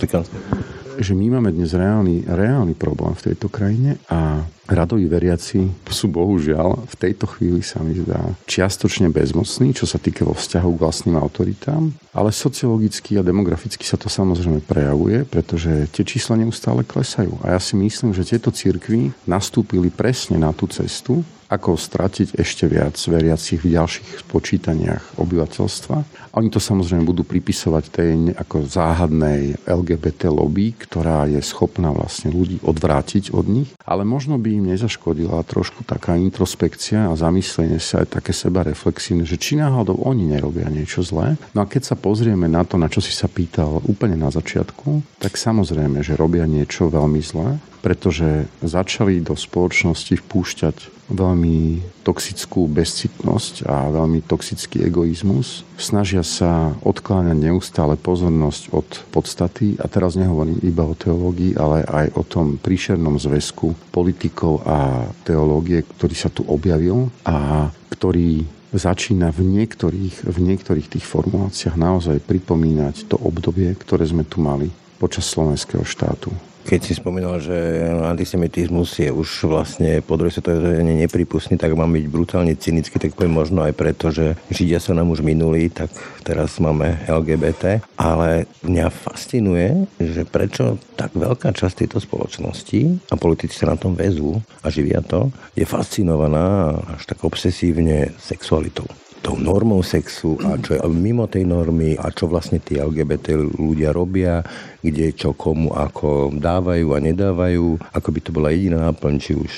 Že 0.98 1.14
my 1.14 1.38
máme 1.38 1.54
dnes 1.54 1.78
reálny, 1.78 2.26
reálny 2.26 2.74
problém 2.74 3.14
v 3.14 3.30
tejto 3.30 3.54
krajine 3.54 4.02
a 4.10 4.42
radoví 4.66 5.06
veriaci 5.06 5.70
sú 5.94 6.10
bohužiaľ 6.10 6.90
v 6.90 6.96
tejto 6.98 7.30
chvíli 7.30 7.62
sa 7.62 7.86
mi 7.86 7.94
zdá 7.94 8.18
čiastočne 8.50 9.14
bezmocní, 9.14 9.78
čo 9.78 9.86
sa 9.86 10.02
týka 10.02 10.26
vo 10.26 10.34
vzťahu 10.34 10.70
k 10.74 10.82
vlastným 10.82 11.22
autoritám, 11.22 11.94
ale 12.18 12.34
sociologicky 12.34 13.14
a 13.14 13.22
demograficky 13.22 13.86
sa 13.86 14.02
to 14.02 14.10
samozrejme 14.10 14.66
prejavuje, 14.66 15.22
pretože 15.30 15.70
tie 15.94 16.02
čísla 16.02 16.42
neustále 16.42 16.82
klesajú. 16.82 17.38
A 17.46 17.54
ja 17.54 17.60
si 17.62 17.78
myslím, 17.78 18.18
že 18.18 18.26
tieto 18.26 18.50
cirkvy 18.50 19.14
nastúpili 19.30 19.94
presne 19.94 20.42
na 20.42 20.50
tú 20.50 20.66
cestu, 20.66 21.22
ako 21.48 21.80
stratiť 21.80 22.36
ešte 22.36 22.68
viac 22.68 23.00
veriacich 23.00 23.64
v 23.64 23.80
ďalších 23.80 24.28
spočítaniach 24.28 25.20
obyvateľstva. 25.20 25.98
A 26.32 26.34
oni 26.36 26.52
to 26.52 26.60
samozrejme 26.60 27.08
budú 27.08 27.24
pripisovať 27.24 27.84
tej 27.88 28.12
ako 28.36 28.68
záhadnej 28.68 29.56
LGBT 29.64 30.28
lobby, 30.28 30.76
ktorá 30.76 31.26
je 31.32 31.40
schopná 31.40 31.90
vlastne 31.96 32.30
ľudí 32.36 32.60
odvrátiť 32.62 33.32
od 33.32 33.48
nich, 33.48 33.70
ale 33.88 34.04
možno 34.04 34.36
by 34.36 34.60
im 34.60 34.70
nezaškodila 34.76 35.40
trošku 35.48 35.88
taká 35.88 36.20
introspekcia 36.20 37.08
a 37.08 37.16
zamyslenie 37.16 37.80
sa 37.80 38.04
aj 38.04 38.20
také 38.20 38.36
seba 38.36 38.68
reflexívne, 38.68 39.24
že 39.24 39.40
či 39.40 39.56
náhodou 39.56 40.04
oni 40.04 40.28
nerobia 40.28 40.68
niečo 40.68 41.00
zlé. 41.02 41.40
No 41.56 41.64
a 41.64 41.70
keď 41.70 41.90
sa 41.90 41.96
pozrieme 41.96 42.52
na 42.52 42.68
to, 42.68 42.76
na 42.76 42.92
čo 42.92 43.00
si 43.00 43.16
sa 43.16 43.32
pýtal 43.32 43.80
úplne 43.88 44.20
na 44.20 44.28
začiatku, 44.28 45.18
tak 45.24 45.40
samozrejme, 45.40 46.04
že 46.04 46.20
robia 46.20 46.44
niečo 46.44 46.92
veľmi 46.92 47.22
zlé, 47.24 47.58
pretože 47.88 48.52
začali 48.60 49.24
do 49.24 49.32
spoločnosti 49.32 50.20
vpúšťať 50.20 51.08
veľmi 51.08 51.80
toxickú 52.04 52.68
bezcitnosť 52.68 53.64
a 53.64 53.88
veľmi 53.96 54.28
toxický 54.28 54.84
egoizmus. 54.92 55.64
Snažia 55.80 56.20
sa 56.20 56.76
odkláňať 56.84 57.48
neustále 57.48 57.96
pozornosť 57.96 58.76
od 58.76 58.88
podstaty 59.16 59.80
a 59.80 59.88
teraz 59.88 60.20
nehovorím 60.20 60.60
iba 60.68 60.84
o 60.84 61.00
teológii, 61.00 61.56
ale 61.56 61.88
aj 61.88 62.20
o 62.20 62.28
tom 62.28 62.60
príšernom 62.60 63.16
zväzku 63.24 63.72
politikov 63.96 64.68
a 64.68 65.08
teológie, 65.24 65.88
ktorý 65.88 66.16
sa 66.20 66.28
tu 66.28 66.44
objavil 66.44 67.08
a 67.24 67.72
ktorý 67.88 68.44
začína 68.76 69.32
v 69.32 69.48
niektorých, 69.48 70.28
v 70.28 70.38
niektorých 70.44 70.92
tých 70.92 71.08
formuláciách 71.08 71.80
naozaj 71.80 72.20
pripomínať 72.20 73.08
to 73.08 73.16
obdobie, 73.16 73.72
ktoré 73.80 74.04
sme 74.04 74.28
tu 74.28 74.44
mali 74.44 74.68
počas 75.00 75.24
slovenského 75.24 75.88
štátu. 75.88 76.36
Keď 76.68 76.84
si 76.84 77.00
spomínal, 77.00 77.40
že 77.40 77.56
antisemitizmus 78.04 79.00
je 79.00 79.08
už 79.08 79.48
vlastne 79.48 80.04
po 80.04 80.20
druhej 80.20 80.36
svetovej 80.36 80.84
vojne 80.84 81.00
nepripustný, 81.00 81.56
tak 81.56 81.72
mám 81.72 81.96
byť 81.96 82.06
brutálne 82.12 82.52
cynicky, 82.60 83.00
tak 83.00 83.16
poviem 83.16 83.40
možno 83.40 83.64
aj 83.64 83.72
preto, 83.72 84.12
že 84.12 84.36
Židia 84.52 84.84
sa 84.84 84.92
nám 84.92 85.08
už 85.08 85.24
minuli, 85.24 85.72
tak 85.72 85.88
teraz 86.28 86.60
máme 86.60 87.08
LGBT. 87.08 87.80
Ale 87.96 88.52
mňa 88.68 88.92
fascinuje, 88.92 89.88
že 89.96 90.28
prečo 90.28 90.76
tak 91.00 91.16
veľká 91.16 91.56
časť 91.56 91.88
tejto 91.88 92.04
spoločnosti 92.04 93.00
a 93.08 93.16
politici 93.16 93.56
sa 93.56 93.72
na 93.72 93.80
tom 93.80 93.96
väzú 93.96 94.44
a 94.60 94.68
živia 94.68 95.00
to, 95.00 95.32
je 95.56 95.64
fascinovaná 95.64 96.76
až 97.00 97.08
tak 97.08 97.24
obsesívne 97.24 98.12
sexualitou 98.20 98.92
tou 99.28 99.36
normou 99.36 99.84
sexu 99.84 100.40
a 100.40 100.56
čo 100.56 100.80
je 100.80 100.82
mimo 100.88 101.28
tej 101.28 101.44
normy 101.44 102.00
a 102.00 102.08
čo 102.16 102.32
vlastne 102.32 102.64
tí 102.64 102.80
LGBT 102.80 103.36
ľudia 103.36 103.92
robia, 103.92 104.40
kde 104.80 105.12
čo 105.12 105.36
komu 105.36 105.76
ako 105.76 106.32
dávajú 106.32 106.96
a 106.96 107.04
nedávajú, 107.04 107.92
ako 107.92 108.10
by 108.16 108.20
to 108.24 108.32
bola 108.32 108.56
jediná 108.56 108.88
náplň, 108.88 109.14
či 109.20 109.36
už 109.36 109.52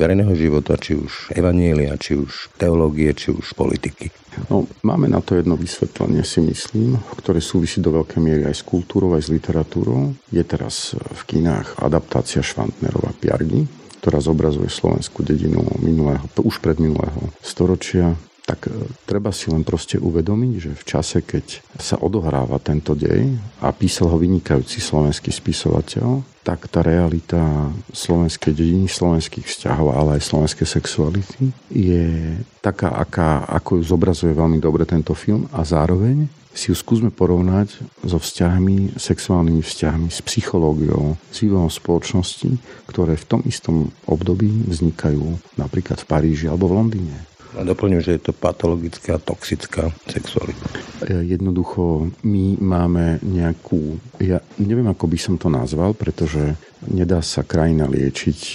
verejného 0.00 0.32
života, 0.32 0.80
či 0.80 0.96
už 0.96 1.36
evanielia, 1.36 1.92
či 2.00 2.16
už 2.16 2.56
teológie, 2.56 3.12
či 3.12 3.36
už 3.36 3.52
politiky. 3.52 4.08
No, 4.48 4.64
máme 4.80 5.12
na 5.12 5.20
to 5.20 5.36
jedno 5.36 5.60
vysvetlenie, 5.60 6.24
si 6.24 6.40
myslím, 6.40 6.96
ktoré 7.20 7.44
súvisí 7.44 7.84
do 7.84 7.92
veľkej 7.92 8.16
miery 8.16 8.42
aj 8.48 8.56
s 8.56 8.64
kultúrou, 8.64 9.12
aj 9.12 9.28
s 9.28 9.32
literatúrou. 9.34 10.16
Je 10.32 10.40
teraz 10.40 10.96
v 10.96 11.22
kinách 11.28 11.84
adaptácia 11.84 12.40
Švantnerova 12.40 13.12
Piargy, 13.20 13.68
ktorá 14.00 14.24
zobrazuje 14.24 14.72
slovenskú 14.72 15.20
dedinu 15.20 15.60
minulého, 15.84 16.24
už 16.40 16.64
predminulého 16.64 17.28
storočia 17.44 18.16
tak 18.42 18.66
e, 18.66 18.90
treba 19.06 19.30
si 19.30 19.48
len 19.48 19.62
proste 19.62 19.98
uvedomiť, 19.98 20.54
že 20.58 20.70
v 20.74 20.84
čase, 20.84 21.22
keď 21.22 21.62
sa 21.78 21.96
odohráva 21.98 22.58
tento 22.58 22.92
dej 22.98 23.38
a 23.62 23.70
písal 23.70 24.10
ho 24.10 24.18
vynikajúci 24.18 24.82
slovenský 24.82 25.30
spisovateľ, 25.30 26.32
tak 26.42 26.66
tá 26.66 26.82
realita 26.82 27.70
slovenskej 27.94 28.50
dediny, 28.50 28.90
slovenských 28.90 29.46
vzťahov, 29.46 29.94
ale 29.94 30.18
aj 30.18 30.26
slovenskej 30.26 30.66
sexuality 30.66 31.54
je 31.70 32.34
taká, 32.58 32.98
aká, 32.98 33.46
ako 33.46 33.78
ju 33.78 33.82
zobrazuje 33.86 34.34
veľmi 34.34 34.58
dobre 34.58 34.82
tento 34.82 35.14
film 35.14 35.46
a 35.54 35.62
zároveň 35.62 36.26
si 36.52 36.68
ju 36.68 36.76
skúsme 36.76 37.08
porovnať 37.08 37.80
so 38.04 38.20
vzťahmi, 38.20 39.00
sexuálnymi 39.00 39.64
vzťahmi, 39.64 40.08
s 40.12 40.20
psychológiou, 40.20 41.16
s 41.32 41.40
spoločnosti, 41.80 42.60
ktoré 42.84 43.16
v 43.16 43.24
tom 43.24 43.40
istom 43.48 43.88
období 44.04 44.68
vznikajú 44.68 45.40
napríklad 45.56 46.04
v 46.04 46.08
Paríži 46.08 46.46
alebo 46.52 46.68
v 46.68 46.76
Londýne. 46.76 47.16
A 47.52 47.68
doplňujem, 47.68 48.04
že 48.04 48.14
je 48.16 48.22
to 48.30 48.32
patologická, 48.32 49.20
toxická 49.20 49.92
sexualita. 50.08 50.66
E, 51.04 51.36
jednoducho, 51.36 52.08
my 52.24 52.56
máme 52.56 53.20
nejakú... 53.20 54.00
Ja 54.16 54.40
neviem, 54.56 54.88
ako 54.88 55.04
by 55.04 55.18
som 55.20 55.34
to 55.36 55.52
nazval, 55.52 55.92
pretože 55.92 56.56
nedá 56.88 57.20
sa 57.20 57.44
krajina 57.44 57.84
liečiť 57.84 58.40
e, 58.40 58.54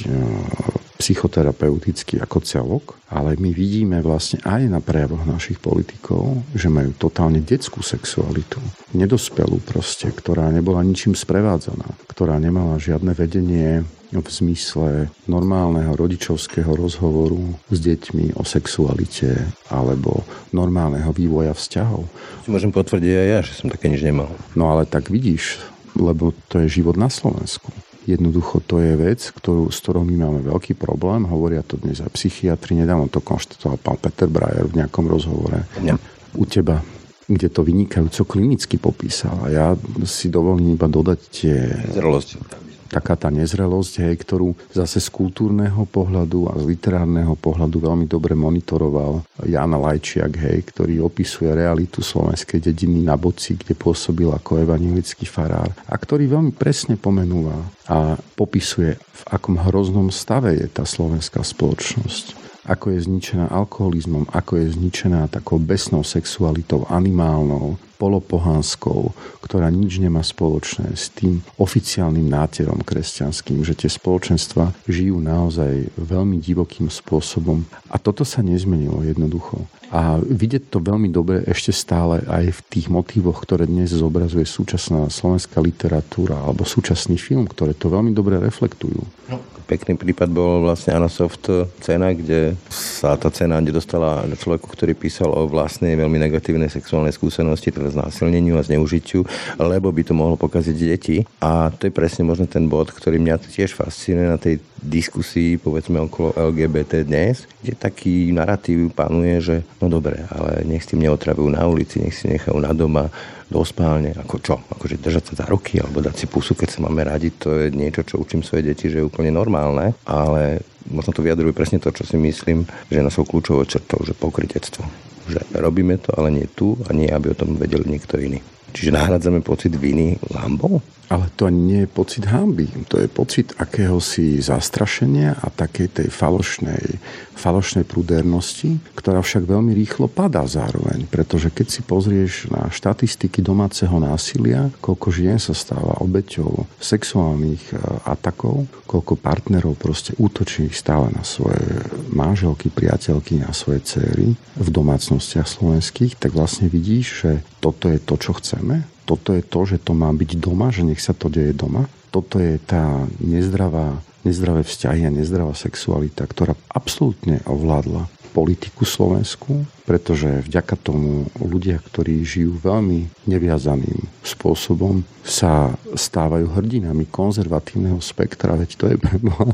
psychoterapeuticky 0.97 2.17
ako 2.17 2.41
celok, 2.41 2.85
ale 3.13 3.37
my 3.37 3.53
vidíme 3.53 4.01
vlastne 4.01 4.41
aj 4.43 4.61
na 4.65 4.81
prejavoch 4.81 5.23
našich 5.23 5.61
politikov, 5.61 6.41
že 6.57 6.67
majú 6.67 6.91
totálne 6.97 7.39
detskú 7.39 7.85
sexualitu. 7.85 8.57
Nedospelú 8.97 9.61
proste, 9.61 10.09
ktorá 10.09 10.49
nebola 10.49 10.81
ničím 10.81 11.13
sprevádzaná, 11.13 11.85
ktorá 12.09 12.41
nemala 12.41 12.81
žiadne 12.81 13.13
vedenie 13.13 13.85
v 14.11 14.29
zmysle 14.29 15.11
normálneho 15.27 15.91
rodičovského 15.91 16.71
rozhovoru 16.71 17.59
s 17.67 17.77
deťmi 17.83 18.39
o 18.39 18.43
sexualite 18.47 19.51
alebo 19.67 20.23
normálneho 20.55 21.11
vývoja 21.11 21.51
vzťahov. 21.51 22.07
Môžem 22.47 22.71
potvrdiť 22.71 23.11
aj 23.11 23.27
ja, 23.27 23.39
že 23.43 23.53
som 23.59 23.67
také 23.67 23.91
nič 23.91 23.99
nemal. 24.03 24.31
No 24.55 24.71
ale 24.71 24.87
tak 24.87 25.11
vidíš, 25.11 25.59
lebo 25.99 26.31
to 26.47 26.63
je 26.63 26.79
život 26.79 26.95
na 26.95 27.11
Slovensku. 27.11 27.71
Jednoducho 28.07 28.63
to 28.63 28.79
je 28.79 28.95
vec, 28.95 29.19
ktorú, 29.35 29.67
s 29.67 29.83
ktorou 29.83 30.07
my 30.07 30.15
máme 30.15 30.39
veľký 30.47 30.79
problém. 30.79 31.27
Hovoria 31.27 31.59
to 31.59 31.75
dnes 31.75 31.99
aj 31.99 32.15
psychiatri. 32.15 32.79
Nedávno 32.79 33.11
to 33.11 33.19
konštatoval 33.19 33.75
pán 33.83 33.99
Peter 33.99 34.31
Brajer 34.31 34.71
v 34.71 34.79
nejakom 34.79 35.11
rozhovore. 35.11 35.67
Ja. 35.83 35.99
U 36.39 36.47
teba 36.47 36.79
kde 37.27 37.51
to 37.51 37.59
vynikajúco 37.59 38.23
klinicky 38.23 38.79
popísal. 38.79 39.35
A 39.43 39.47
ja 39.51 39.65
si 40.07 40.31
dovolím 40.31 40.79
iba 40.79 40.87
dodať 40.87 41.19
tie... 41.27 41.55
Zrelosť 41.91 42.39
taká 42.87 43.19
tá 43.19 43.29
nezrelosť, 43.29 43.93
hej, 44.07 44.15
ktorú 44.23 44.55
zase 44.71 45.03
z 45.03 45.09
kultúrneho 45.11 45.83
pohľadu 45.85 46.49
a 46.49 46.53
z 46.57 46.63
literárneho 46.73 47.35
pohľadu 47.35 47.77
veľmi 47.83 48.05
dobre 48.07 48.33
monitoroval 48.33 49.27
Jan 49.45 49.75
Lajčiak, 49.75 50.33
hej, 50.39 50.57
ktorý 50.73 51.03
opisuje 51.03 51.51
realitu 51.51 51.99
slovenskej 51.99 52.63
dediny 52.63 53.03
na 53.03 53.19
Boci, 53.19 53.59
kde 53.59 53.75
pôsobil 53.75 54.31
ako 54.31 54.63
evangelický 54.63 55.27
farár 55.27 55.69
a 55.85 55.93
ktorý 55.93 56.25
veľmi 56.31 56.55
presne 56.55 56.95
pomenúva 56.95 57.59
a 57.91 58.15
popisuje, 58.39 58.95
v 58.95 59.23
akom 59.27 59.59
hroznom 59.59 60.07
stave 60.13 60.55
je 60.55 60.67
tá 60.71 60.87
slovenská 60.87 61.43
spoločnosť 61.43 62.46
ako 62.67 62.93
je 62.93 63.07
zničená 63.07 63.47
alkoholizmom, 63.47 64.27
ako 64.35 64.59
je 64.59 64.75
zničená 64.75 65.31
takou 65.31 65.55
besnou 65.57 66.03
sexualitou, 66.03 66.83
animálnou, 66.91 67.79
polopohanskou, 67.97 69.15
ktorá 69.41 69.73
nič 69.73 69.97
nemá 69.97 70.21
spoločné 70.21 70.93
s 70.93 71.09
tým 71.09 71.41
oficiálnym 71.57 72.29
náterom 72.29 72.85
kresťanským, 72.85 73.65
že 73.65 73.73
tie 73.73 73.89
spoločenstva 73.89 74.75
žijú 74.85 75.17
naozaj 75.17 75.89
veľmi 75.97 76.37
divokým 76.37 76.93
spôsobom. 76.93 77.65
A 77.89 77.97
toto 77.97 78.21
sa 78.21 78.45
nezmenilo 78.45 79.01
jednoducho. 79.01 79.65
A 79.91 80.19
vidieť 80.19 80.67
to 80.67 80.83
veľmi 80.83 81.07
dobre 81.07 81.47
ešte 81.47 81.71
stále 81.71 82.19
aj 82.27 82.51
v 82.51 82.59
tých 82.67 82.87
motívoch, 82.91 83.39
ktoré 83.39 83.63
dnes 83.63 83.95
zobrazuje 83.95 84.43
súčasná 84.43 85.07
slovenská 85.07 85.63
literatúra 85.63 86.35
alebo 86.35 86.67
súčasný 86.67 87.15
film, 87.15 87.47
ktoré 87.47 87.71
to 87.71 87.87
veľmi 87.87 88.11
dobre 88.11 88.35
reflektujú. 88.35 88.99
No, 89.31 89.39
pekný 89.67 89.99
prípad 89.99 90.31
bol 90.31 90.63
vlastne 90.63 90.95
Anasoft 90.95 91.51
cena, 91.83 92.15
kde 92.15 92.55
sa 92.71 93.19
tá 93.19 93.27
cena 93.27 93.59
nedostala 93.59 94.23
človeku, 94.27 94.71
ktorý 94.71 94.95
písal 94.95 95.31
o 95.31 95.47
vlastnej 95.47 95.99
veľmi 95.99 96.19
negatívnej 96.19 96.71
sexuálnej 96.71 97.11
skúsenosti, 97.11 97.75
teda 97.75 97.91
znásilneniu 97.91 98.55
a 98.55 98.63
zneužitiu, 98.63 99.27
lebo 99.59 99.91
by 99.91 100.03
to 100.07 100.15
mohlo 100.15 100.39
pokaziť 100.39 100.75
deti. 100.75 101.17
A 101.43 101.67
to 101.75 101.91
je 101.91 101.95
presne 101.95 102.23
možno 102.23 102.47
ten 102.47 102.71
bod, 102.71 102.95
ktorý 102.95 103.19
mňa 103.19 103.43
tiež 103.43 103.75
fascinuje 103.75 104.27
na 104.31 104.39
tej 104.39 104.63
diskusii, 104.81 105.57
povedzme, 105.57 105.97
okolo 106.05 106.37
LGBT 106.37 107.03
dnes, 107.03 107.49
kde 107.61 107.73
taký 107.77 108.29
narratív 108.31 108.93
panuje, 108.93 109.41
že 109.41 109.55
no 109.81 109.89
dobre, 109.89 110.23
ale 110.29 110.63
nech 110.63 110.85
s 110.85 110.93
tým 110.93 111.03
neotravujú 111.03 111.49
na 111.49 111.65
ulici, 111.65 112.01
nech 112.01 112.13
si 112.13 112.29
nechajú 112.29 112.57
na 112.61 112.71
doma, 112.71 113.09
do 113.47 113.63
spálne, 113.63 114.11
ako 114.11 114.35
čo? 114.43 114.55
Akože 114.75 114.99
držať 114.99 115.23
sa 115.31 115.33
za 115.43 115.45
ruky 115.47 115.79
alebo 115.79 116.03
dať 116.03 116.15
si 116.19 116.25
pusu, 116.27 116.51
keď 116.51 116.67
sa 116.67 116.79
máme 116.83 117.07
radi, 117.07 117.31
to 117.31 117.55
je 117.55 117.71
niečo, 117.71 118.03
čo 118.03 118.19
učím 118.19 118.43
svoje 118.43 118.67
deti, 118.67 118.91
že 118.91 118.99
je 118.99 119.07
úplne 119.07 119.31
normálne, 119.31 119.95
ale 120.03 120.59
možno 120.91 121.15
to 121.15 121.23
vyjadruje 121.23 121.55
presne 121.55 121.79
to, 121.79 121.87
čo 121.95 122.03
si 122.03 122.19
myslím, 122.19 122.67
že 122.91 122.99
je 122.99 123.07
našou 123.07 123.23
kľúčovou 123.23 123.63
črtou, 123.63 124.03
že 124.03 124.11
pokrytectvo. 124.11 124.83
Že 125.31 125.39
robíme 125.63 125.95
to, 125.99 126.11
ale 126.19 126.31
nie 126.31 126.47
tu 126.47 126.75
a 126.87 126.91
nie, 126.91 127.07
aby 127.07 127.31
o 127.31 127.39
tom 127.39 127.55
vedel 127.55 127.87
niekto 127.87 128.19
iný. 128.19 128.43
Čiže 128.75 128.95
nahradzame 128.95 129.39
pocit 129.39 129.71
viny 129.75 130.19
hambou? 130.35 130.83
Ale 131.07 131.31
to 131.39 131.47
nie 131.47 131.87
je 131.87 131.89
pocit 131.89 132.27
hamby, 132.27 132.67
to 132.91 132.99
je 132.99 133.07
pocit 133.07 133.55
akéhosi 133.55 134.43
zastrašenia 134.43 135.39
a 135.39 135.47
takej 135.47 136.03
tej 136.03 136.07
falošnej, 136.11 136.99
falošnej 137.39 137.87
prúdernosti, 137.87 138.75
ktorá 138.91 139.23
však 139.23 139.47
veľmi 139.47 139.71
rýchlo 139.71 140.11
padá 140.11 140.43
zároveň. 140.43 141.07
Pretože 141.07 141.47
keď 141.47 141.67
si 141.71 141.81
pozrieš 141.87 142.51
na 142.51 142.67
štatistiky 142.67 143.39
domáceho 143.39 143.95
násilia, 144.03 144.67
koľko 144.83 145.07
žien 145.15 145.39
sa 145.39 145.55
stáva 145.55 145.95
obeťou 146.03 146.67
sexuálnych 146.83 147.63
e, 147.71 147.79
atakov, 148.03 148.67
koľko 148.83 149.15
partnerov 149.15 149.79
proste 149.79 150.11
útočí 150.19 150.67
stále 150.75 151.07
na 151.15 151.23
svoje 151.23 151.87
manželky, 152.11 152.67
priateľky, 152.67 153.39
na 153.39 153.55
svoje 153.55 153.79
céry 153.87 154.35
v 154.35 154.67
domácnostiach 154.67 155.47
slovenských, 155.47 156.19
tak 156.19 156.35
vlastne 156.35 156.67
vidíš, 156.67 157.07
že 157.23 157.31
toto 157.63 157.87
je 157.87 157.99
to, 158.03 158.19
čo 158.19 158.35
chceme 158.35 158.96
toto 159.07 159.31
je 159.31 159.39
to, 159.39 159.63
že 159.63 159.79
to 159.79 159.95
má 159.95 160.11
byť 160.11 160.35
doma, 160.35 160.67
že 160.67 160.83
nech 160.83 160.99
sa 160.99 161.15
to 161.15 161.31
deje 161.31 161.55
doma. 161.55 161.87
Toto 162.11 162.43
je 162.43 162.59
tá 162.59 163.07
nezdravá, 163.23 164.03
nezdravé 164.27 164.67
vzťahy 164.67 165.07
a 165.07 165.15
nezdravá 165.15 165.55
sexualita, 165.55 166.27
ktorá 166.27 166.59
absolútne 166.67 167.39
ovládla 167.47 168.11
politiku 168.29 168.83
Slovensku, 168.83 169.65
pretože 169.87 170.43
vďaka 170.43 170.75
tomu 170.75 171.31
ľudia, 171.39 171.79
ktorí 171.79 172.19
žijú 172.27 172.59
veľmi 172.59 173.07
neviazaným 173.23 174.03
spôsobom, 174.19 175.07
sa 175.27 175.75
stávajú 175.91 176.47
hrdinami 176.55 177.03
konzervatívneho 177.11 177.99
spektra, 177.99 178.55
veď 178.55 178.69
to 178.79 178.85
je 178.91 178.95
preboha, 179.07 179.51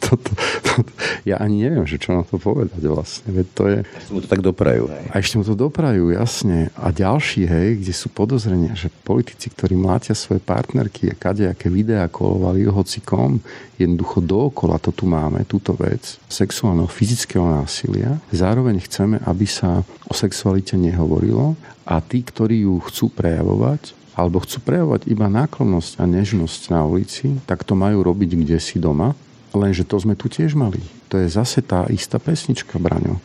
toto, 0.00 0.32
toto, 0.64 0.92
ja 1.28 1.36
ani 1.40 1.68
neviem, 1.68 1.84
že 1.84 2.00
čo 2.00 2.16
na 2.16 2.24
to 2.24 2.40
povedať 2.40 2.80
vlastne, 2.84 3.28
veď 3.28 3.46
to 3.52 3.62
je... 3.68 3.78
Ešte 3.84 4.12
mu 4.12 4.20
to 4.24 4.28
tak 4.28 4.40
doprajú. 4.40 4.82
A 4.88 5.14
ešte 5.20 5.36
mu 5.36 5.44
to 5.44 5.52
doprajú, 5.52 6.12
jasne. 6.16 6.72
A 6.76 6.88
ďalší, 6.92 7.44
hej, 7.44 7.68
kde 7.84 7.92
sú 7.92 8.08
podozrenia, 8.08 8.72
že 8.72 8.88
politici, 9.04 9.52
ktorí 9.52 9.76
mlátia 9.76 10.16
svoje 10.16 10.40
partnerky 10.40 11.12
a 11.12 11.18
kadejaké 11.18 11.68
videá 11.68 12.08
kolovali 12.08 12.64
hocikom, 12.64 13.40
jednoducho 13.76 14.24
dookola 14.24 14.80
to 14.80 14.94
tu 14.96 15.04
máme, 15.04 15.44
túto 15.44 15.76
vec 15.76 16.16
sexuálneho, 16.28 16.88
fyzického 16.88 17.44
násilia. 17.44 18.11
Zároveň 18.32 18.82
chceme, 18.82 19.16
aby 19.24 19.46
sa 19.46 19.86
o 20.08 20.14
sexualite 20.16 20.74
nehovorilo 20.74 21.54
a 21.86 22.00
tí, 22.00 22.24
ktorí 22.24 22.64
ju 22.64 22.80
chcú 22.84 23.12
prejavovať, 23.12 23.96
alebo 24.12 24.44
chcú 24.44 24.58
prejavovať 24.64 25.08
iba 25.08 25.26
náklonnosť 25.28 26.00
a 26.00 26.04
nežnosť 26.04 26.60
na 26.72 26.84
ulici, 26.84 27.40
tak 27.48 27.64
to 27.64 27.72
majú 27.72 28.04
robiť 28.04 28.36
kde 28.36 28.58
si 28.60 28.76
doma. 28.76 29.16
Lenže 29.52 29.84
to 29.84 30.00
sme 30.00 30.16
tu 30.16 30.28
tiež 30.32 30.56
mali. 30.56 30.80
To 31.12 31.20
je 31.20 31.28
zase 31.28 31.60
tá 31.60 31.84
istá 31.92 32.16
pesnička, 32.16 32.80
Braňo. 32.80 33.20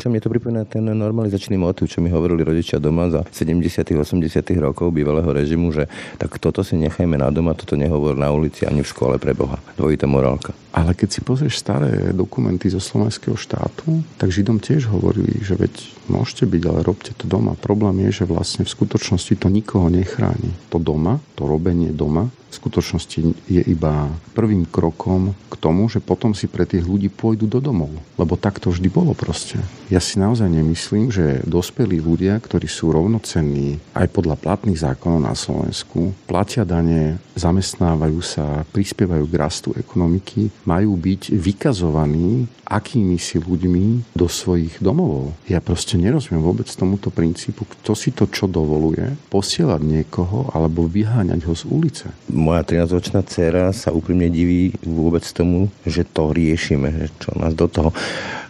Čo 0.00 0.08
mne 0.08 0.24
to 0.24 0.32
pripomína 0.32 0.64
ten 0.64 0.88
normalizačný 0.88 1.60
motiv, 1.60 1.90
čo 1.92 2.00
mi 2.00 2.08
hovorili 2.08 2.40
rodičia 2.40 2.80
doma 2.80 3.12
za 3.12 3.28
70 3.28 3.76
80 3.92 4.40
rokov 4.56 4.88
bývalého 4.88 5.28
režimu, 5.28 5.68
že 5.68 5.84
tak 6.16 6.40
toto 6.40 6.64
si 6.64 6.80
nechajme 6.80 7.18
na 7.20 7.28
doma, 7.28 7.52
toto 7.52 7.76
nehovor 7.76 8.16
na 8.16 8.32
ulici 8.32 8.64
ani 8.64 8.80
v 8.80 8.88
škole 8.88 9.20
pre 9.20 9.36
Boha. 9.36 9.60
Dvojitá 9.76 10.08
morálka. 10.08 10.56
Ale 10.72 10.96
keď 10.96 11.08
si 11.12 11.20
pozrieš 11.20 11.60
staré 11.60 12.14
dokumenty 12.16 12.72
zo 12.72 12.80
slovenského 12.80 13.36
štátu, 13.36 14.00
tak 14.16 14.32
Židom 14.32 14.56
tiež 14.56 14.88
hovorili, 14.88 15.36
že 15.44 15.60
veď 15.60 15.74
môžete 16.08 16.48
byť, 16.48 16.62
ale 16.72 16.80
robte 16.86 17.12
to 17.12 17.28
doma. 17.28 17.52
Problém 17.58 18.08
je, 18.08 18.22
že 18.22 18.30
vlastne 18.30 18.64
v 18.64 18.72
skutočnosti 18.72 19.34
to 19.36 19.52
nikoho 19.52 19.92
nechráni. 19.92 20.56
To 20.72 20.80
doma, 20.80 21.20
to 21.36 21.44
robenie 21.44 21.92
doma 21.92 22.32
v 22.46 22.54
skutočnosti 22.54 23.18
je 23.50 23.62
iba 23.66 24.08
prvým 24.32 24.64
krokom 24.64 25.34
k 25.50 25.54
tomu, 25.58 25.90
že 25.90 25.98
potom 25.98 26.32
si 26.32 26.46
pre 26.46 26.64
tých 26.64 26.86
ľudí 26.86 27.10
pôjdu 27.26 27.50
do 27.50 27.58
domov. 27.58 27.90
Lebo 28.14 28.38
tak 28.38 28.62
to 28.62 28.70
vždy 28.70 28.86
bolo 28.86 29.10
proste. 29.10 29.58
Ja 29.90 29.98
si 29.98 30.22
naozaj 30.22 30.46
nemyslím, 30.46 31.10
že 31.10 31.42
dospelí 31.42 31.98
ľudia, 31.98 32.38
ktorí 32.38 32.70
sú 32.70 32.94
rovnocenní 32.94 33.82
aj 33.98 34.06
podľa 34.14 34.38
platných 34.38 34.78
zákonov 34.78 35.26
na 35.26 35.34
Slovensku, 35.34 36.14
platia 36.30 36.62
dane, 36.62 37.18
zamestnávajú 37.36 38.18
sa, 38.24 38.64
prispievajú 38.72 39.24
k 39.28 39.38
rastu 39.38 39.70
ekonomiky, 39.76 40.48
majú 40.64 40.96
byť 40.96 41.36
vykazovaní 41.36 42.48
akými 42.66 43.14
si 43.16 43.38
ľuďmi 43.38 44.16
do 44.18 44.26
svojich 44.26 44.82
domovov. 44.82 45.30
Ja 45.46 45.62
proste 45.62 45.94
nerozumiem 45.94 46.42
vôbec 46.42 46.66
tomuto 46.66 47.14
princípu, 47.14 47.62
kto 47.62 47.94
si 47.94 48.10
to 48.10 48.26
čo 48.26 48.50
dovoluje, 48.50 49.14
posielať 49.30 49.80
niekoho 49.80 50.50
alebo 50.50 50.90
vyháňať 50.90 51.46
ho 51.46 51.54
z 51.54 51.62
ulice. 51.70 52.06
Moja 52.26 52.66
13-ročná 52.66 53.22
dcera 53.22 53.70
sa 53.70 53.94
úprimne 53.94 54.26
diví 54.26 54.74
vôbec 54.82 55.22
tomu, 55.30 55.70
že 55.86 56.02
to 56.02 56.34
riešime, 56.34 56.90
čo 57.22 57.30
nás 57.38 57.54
do 57.54 57.70
toho 57.70 57.94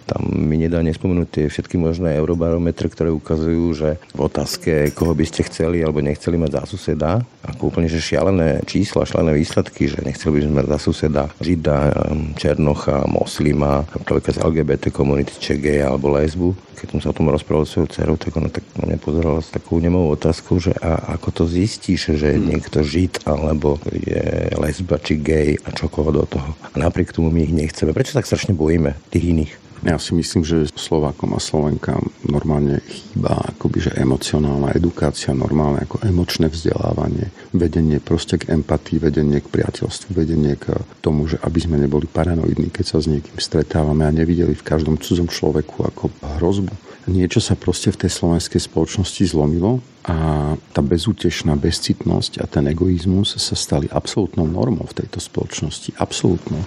tam 0.07 0.23
mi 0.31 0.55
nedá 0.55 0.79
nespomenúť 0.87 1.29
tie 1.29 1.47
všetky 1.51 1.75
možné 1.83 2.15
eurobarometre, 2.15 2.87
ktoré 2.87 3.11
ukazujú, 3.11 3.75
že 3.75 3.99
v 4.15 4.21
otázke, 4.23 4.95
koho 4.95 5.13
by 5.19 5.27
ste 5.27 5.43
chceli 5.51 5.83
alebo 5.83 5.99
nechceli 5.99 6.39
mať 6.39 6.51
za 6.55 6.65
suseda, 6.71 7.13
ako 7.43 7.75
úplne 7.75 7.91
že 7.91 7.99
šialené 7.99 8.63
čísla, 8.77 9.09
šialené 9.09 9.41
výsledky, 9.41 9.89
že 9.89 10.05
nechceli 10.05 10.37
by 10.37 10.41
sme 10.45 10.61
za 10.69 10.79
suseda 10.79 11.25
žida, 11.41 11.97
černocha, 12.37 13.09
moslima, 13.09 13.89
človeka 14.05 14.37
z 14.37 14.45
LGBT 14.45 14.93
komunity, 14.93 15.33
či 15.41 15.57
gay 15.57 15.81
alebo 15.81 16.13
lesbu. 16.13 16.53
Keď 16.77 16.87
som 16.93 17.01
sa 17.01 17.09
o 17.09 17.17
tom 17.17 17.33
rozprával 17.33 17.65
s 17.65 17.73
svojou 17.73 17.89
dcerou, 17.89 18.17
tak 18.21 18.37
ona 18.37 18.53
tak 18.53 18.61
na 18.77 18.93
mňa 18.93 18.99
pozerala 19.01 19.41
s 19.41 19.49
takou 19.49 19.81
nemou 19.81 20.13
otázkou, 20.13 20.61
že 20.61 20.77
a 20.77 21.17
ako 21.17 21.29
to 21.33 21.43
zistíš, 21.49 22.13
že 22.21 22.37
je 22.37 22.39
niekto 22.39 22.85
žid 22.85 23.17
alebo 23.25 23.81
je 23.89 24.53
lesba 24.61 25.01
či 25.01 25.17
gay 25.17 25.57
a 25.65 25.73
čo 25.73 25.89
koho 25.89 26.13
do 26.13 26.29
toho. 26.29 26.53
A 26.61 26.77
napriek 26.77 27.17
tomu 27.17 27.33
my 27.33 27.49
ich 27.49 27.57
nechceme. 27.57 27.97
Prečo 27.97 28.13
tak 28.13 28.29
strašne 28.29 28.53
bojíme 28.53 28.93
tých 29.09 29.25
iných? 29.25 29.66
Ja 29.87 30.03
si 30.03 30.19
myslím, 30.19 30.43
že 30.43 30.67
Slovákom 30.75 31.39
a 31.39 31.41
Slovenkám 31.41 32.11
normálne 32.27 32.83
chýba 32.91 33.39
akoby, 33.55 33.87
že 33.87 33.95
emocionálna 33.95 34.75
edukácia, 34.75 35.31
normálne 35.31 35.87
ako 35.87 36.03
emočné 36.03 36.51
vzdelávanie, 36.51 37.31
vedenie 37.55 38.03
proste 38.03 38.35
k 38.35 38.51
empatii, 38.51 38.99
vedenie 38.99 39.39
k 39.39 39.47
priateľstvu, 39.47 40.11
vedenie 40.11 40.59
k 40.59 40.75
tomu, 40.99 41.31
že 41.31 41.39
aby 41.39 41.63
sme 41.63 41.79
neboli 41.79 42.11
paranoidní, 42.11 42.75
keď 42.75 42.85
sa 42.85 42.99
s 42.99 43.07
niekým 43.07 43.39
stretávame 43.39 44.03
a 44.03 44.11
nevideli 44.11 44.59
v 44.59 44.67
každom 44.67 44.99
cudzom 44.99 45.31
človeku 45.31 45.87
ako 45.87 46.11
hrozbu. 46.43 46.75
Niečo 47.07 47.39
sa 47.39 47.55
proste 47.55 47.95
v 47.95 48.03
tej 48.03 48.11
slovenskej 48.11 48.67
spoločnosti 48.67 49.23
zlomilo 49.31 49.79
a 50.03 50.51
tá 50.75 50.83
bezútešná 50.83 51.55
bezcitnosť 51.55 52.43
a 52.43 52.51
ten 52.51 52.67
egoizmus 52.67 53.39
sa 53.39 53.55
stali 53.55 53.87
absolútnou 53.87 54.51
normou 54.51 54.91
v 54.91 55.07
tejto 55.07 55.23
spoločnosti. 55.23 55.95
Absolútnou. 56.03 56.59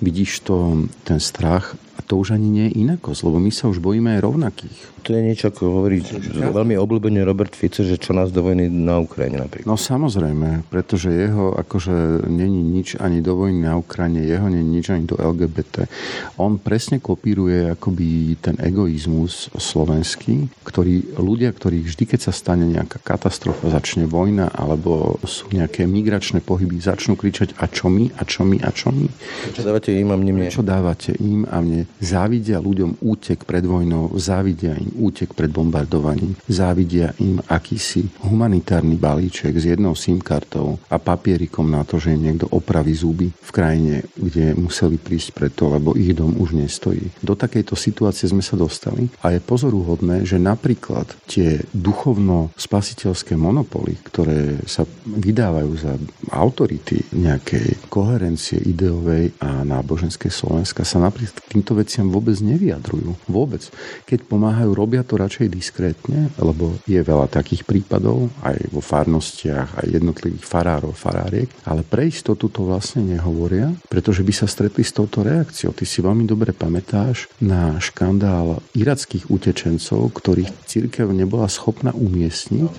Vidíš 0.00 0.48
to, 0.48 0.88
ten 1.04 1.20
strach 1.20 1.76
to 2.08 2.16
už 2.16 2.40
ani 2.40 2.48
nie 2.48 2.64
je 2.72 2.80
inakosť, 2.82 3.20
lebo 3.28 3.36
my 3.36 3.52
sa 3.52 3.68
už 3.68 3.84
bojíme 3.84 4.16
aj 4.16 4.24
rovnakých 4.24 4.78
to 5.00 5.14
je 5.14 5.22
niečo, 5.22 5.48
ako 5.48 5.62
hovorí 5.82 6.02
veľmi 6.38 6.74
obľúbene 6.76 7.22
Robert 7.24 7.54
Fico, 7.54 7.80
že 7.86 7.96
čo 7.96 8.12
nás 8.12 8.28
do 8.34 8.44
vojny 8.44 8.68
na 8.68 9.00
Ukrajine 9.00 9.40
napríklad. 9.40 9.70
No 9.70 9.78
samozrejme, 9.78 10.68
pretože 10.68 11.08
jeho 11.08 11.54
akože 11.56 12.28
není 12.28 12.60
nič 12.60 12.98
ani 13.00 13.22
do 13.24 13.38
vojny 13.38 13.64
na 13.64 13.78
Ukrajine, 13.78 14.26
jeho 14.26 14.46
není 14.50 14.82
nič 14.82 14.90
ani 14.92 15.08
do 15.08 15.16
LGBT. 15.16 15.88
On 16.36 16.58
presne 16.60 16.98
kopíruje 16.98 17.72
akoby 17.72 18.36
ten 18.42 18.58
egoizmus 18.60 19.48
slovenský, 19.56 20.50
ktorý 20.66 21.16
ľudia, 21.16 21.54
ktorí 21.54 21.82
vždy, 21.86 22.04
keď 22.04 22.20
sa 22.28 22.32
stane 22.34 22.66
nejaká 22.68 23.00
katastrofa, 23.00 23.72
začne 23.72 24.04
vojna 24.04 24.50
alebo 24.52 25.16
sú 25.24 25.48
nejaké 25.54 25.88
migračné 25.88 26.44
pohyby, 26.44 26.80
začnú 26.82 27.14
kričať 27.14 27.56
a 27.56 27.70
čo 27.70 27.88
my, 27.88 28.10
a 28.18 28.22
čo 28.26 28.42
my, 28.44 28.56
a 28.60 28.70
čo 28.74 28.92
my. 28.92 29.06
Čo 29.54 29.62
dávate 29.64 29.90
im 29.94 30.08
a 30.12 30.16
mne? 30.16 30.48
Čo 30.50 30.62
dávate 30.64 31.12
im 31.16 31.46
a 31.48 31.58
mne? 31.62 31.88
Závidia 32.02 32.60
ľuďom 32.60 33.00
útek 33.04 33.44
pred 33.48 33.64
vojnou, 33.64 34.12
závidia 34.18 34.76
im 34.76 34.87
útek 34.94 35.36
pred 35.36 35.52
bombardovaním. 35.52 36.36
Závidia 36.48 37.12
im 37.20 37.42
akýsi 37.44 38.08
humanitárny 38.24 38.96
balíček 38.96 39.56
s 39.56 39.64
jednou 39.68 39.92
SIM 39.92 40.22
kartou 40.22 40.78
a 40.88 40.96
papierikom 40.96 41.68
na 41.68 41.84
to, 41.84 42.00
že 42.00 42.14
im 42.14 42.24
niekto 42.24 42.48
opraví 42.52 42.94
zuby 42.94 43.28
v 43.28 43.50
krajine, 43.50 44.06
kde 44.16 44.54
museli 44.56 44.96
prísť 44.96 45.34
preto, 45.34 45.68
lebo 45.68 45.96
ich 45.96 46.12
dom 46.14 46.36
už 46.38 46.54
nestojí. 46.56 47.12
Do 47.24 47.34
takejto 47.34 47.74
situácie 47.74 48.30
sme 48.30 48.44
sa 48.44 48.56
dostali 48.56 49.10
a 49.24 49.32
je 49.34 49.40
pozoruhodné, 49.42 50.24
že 50.24 50.40
napríklad 50.40 51.08
tie 51.26 51.60
duchovno-spasiteľské 51.74 53.34
monopoly, 53.34 53.98
ktoré 54.06 54.62
sa 54.68 54.86
vydávajú 55.04 55.70
za 55.76 55.92
autority 56.30 57.02
nejakej 57.14 57.88
koherencie 57.88 58.60
ideovej 58.62 59.34
a 59.40 59.64
náboženskej 59.66 60.30
Slovenska, 60.30 60.86
sa 60.86 61.02
napríklad 61.02 61.34
k 61.34 61.50
týmto 61.58 61.74
veciam 61.74 62.06
vôbec 62.12 62.38
nevyjadrujú. 62.38 63.16
Vôbec. 63.26 63.64
Keď 64.06 64.28
pomáhajú 64.28 64.70
robia 64.78 65.02
to 65.02 65.18
radšej 65.18 65.50
diskrétne, 65.50 66.30
lebo 66.38 66.78
je 66.86 67.02
veľa 67.02 67.26
takých 67.26 67.66
prípadov 67.66 68.30
aj 68.46 68.70
vo 68.70 68.78
farnostiach, 68.78 69.82
aj 69.82 69.86
jednotlivých 69.90 70.46
farárov, 70.46 70.94
faráriek, 70.94 71.50
ale 71.66 71.82
pre 71.82 72.06
istotu 72.06 72.46
to 72.46 72.62
vlastne 72.62 73.02
nehovoria, 73.02 73.74
pretože 73.90 74.22
by 74.22 74.30
sa 74.30 74.46
stretli 74.46 74.86
s 74.86 74.94
touto 74.94 75.26
reakciou. 75.26 75.74
Ty 75.74 75.82
si 75.82 75.98
veľmi 75.98 76.22
dobre 76.22 76.54
pamätáš 76.54 77.26
na 77.42 77.74
škandál 77.82 78.62
irackých 78.78 79.26
utečencov, 79.26 80.14
ktorých 80.14 80.54
církev 80.70 81.10
nebola 81.10 81.50
schopná 81.50 81.90
umiestniť 81.90 82.70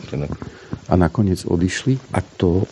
a 0.90 0.94
nakoniec 0.98 1.46
odišli. 1.46 2.18
A 2.18 2.20
to... 2.26 2.66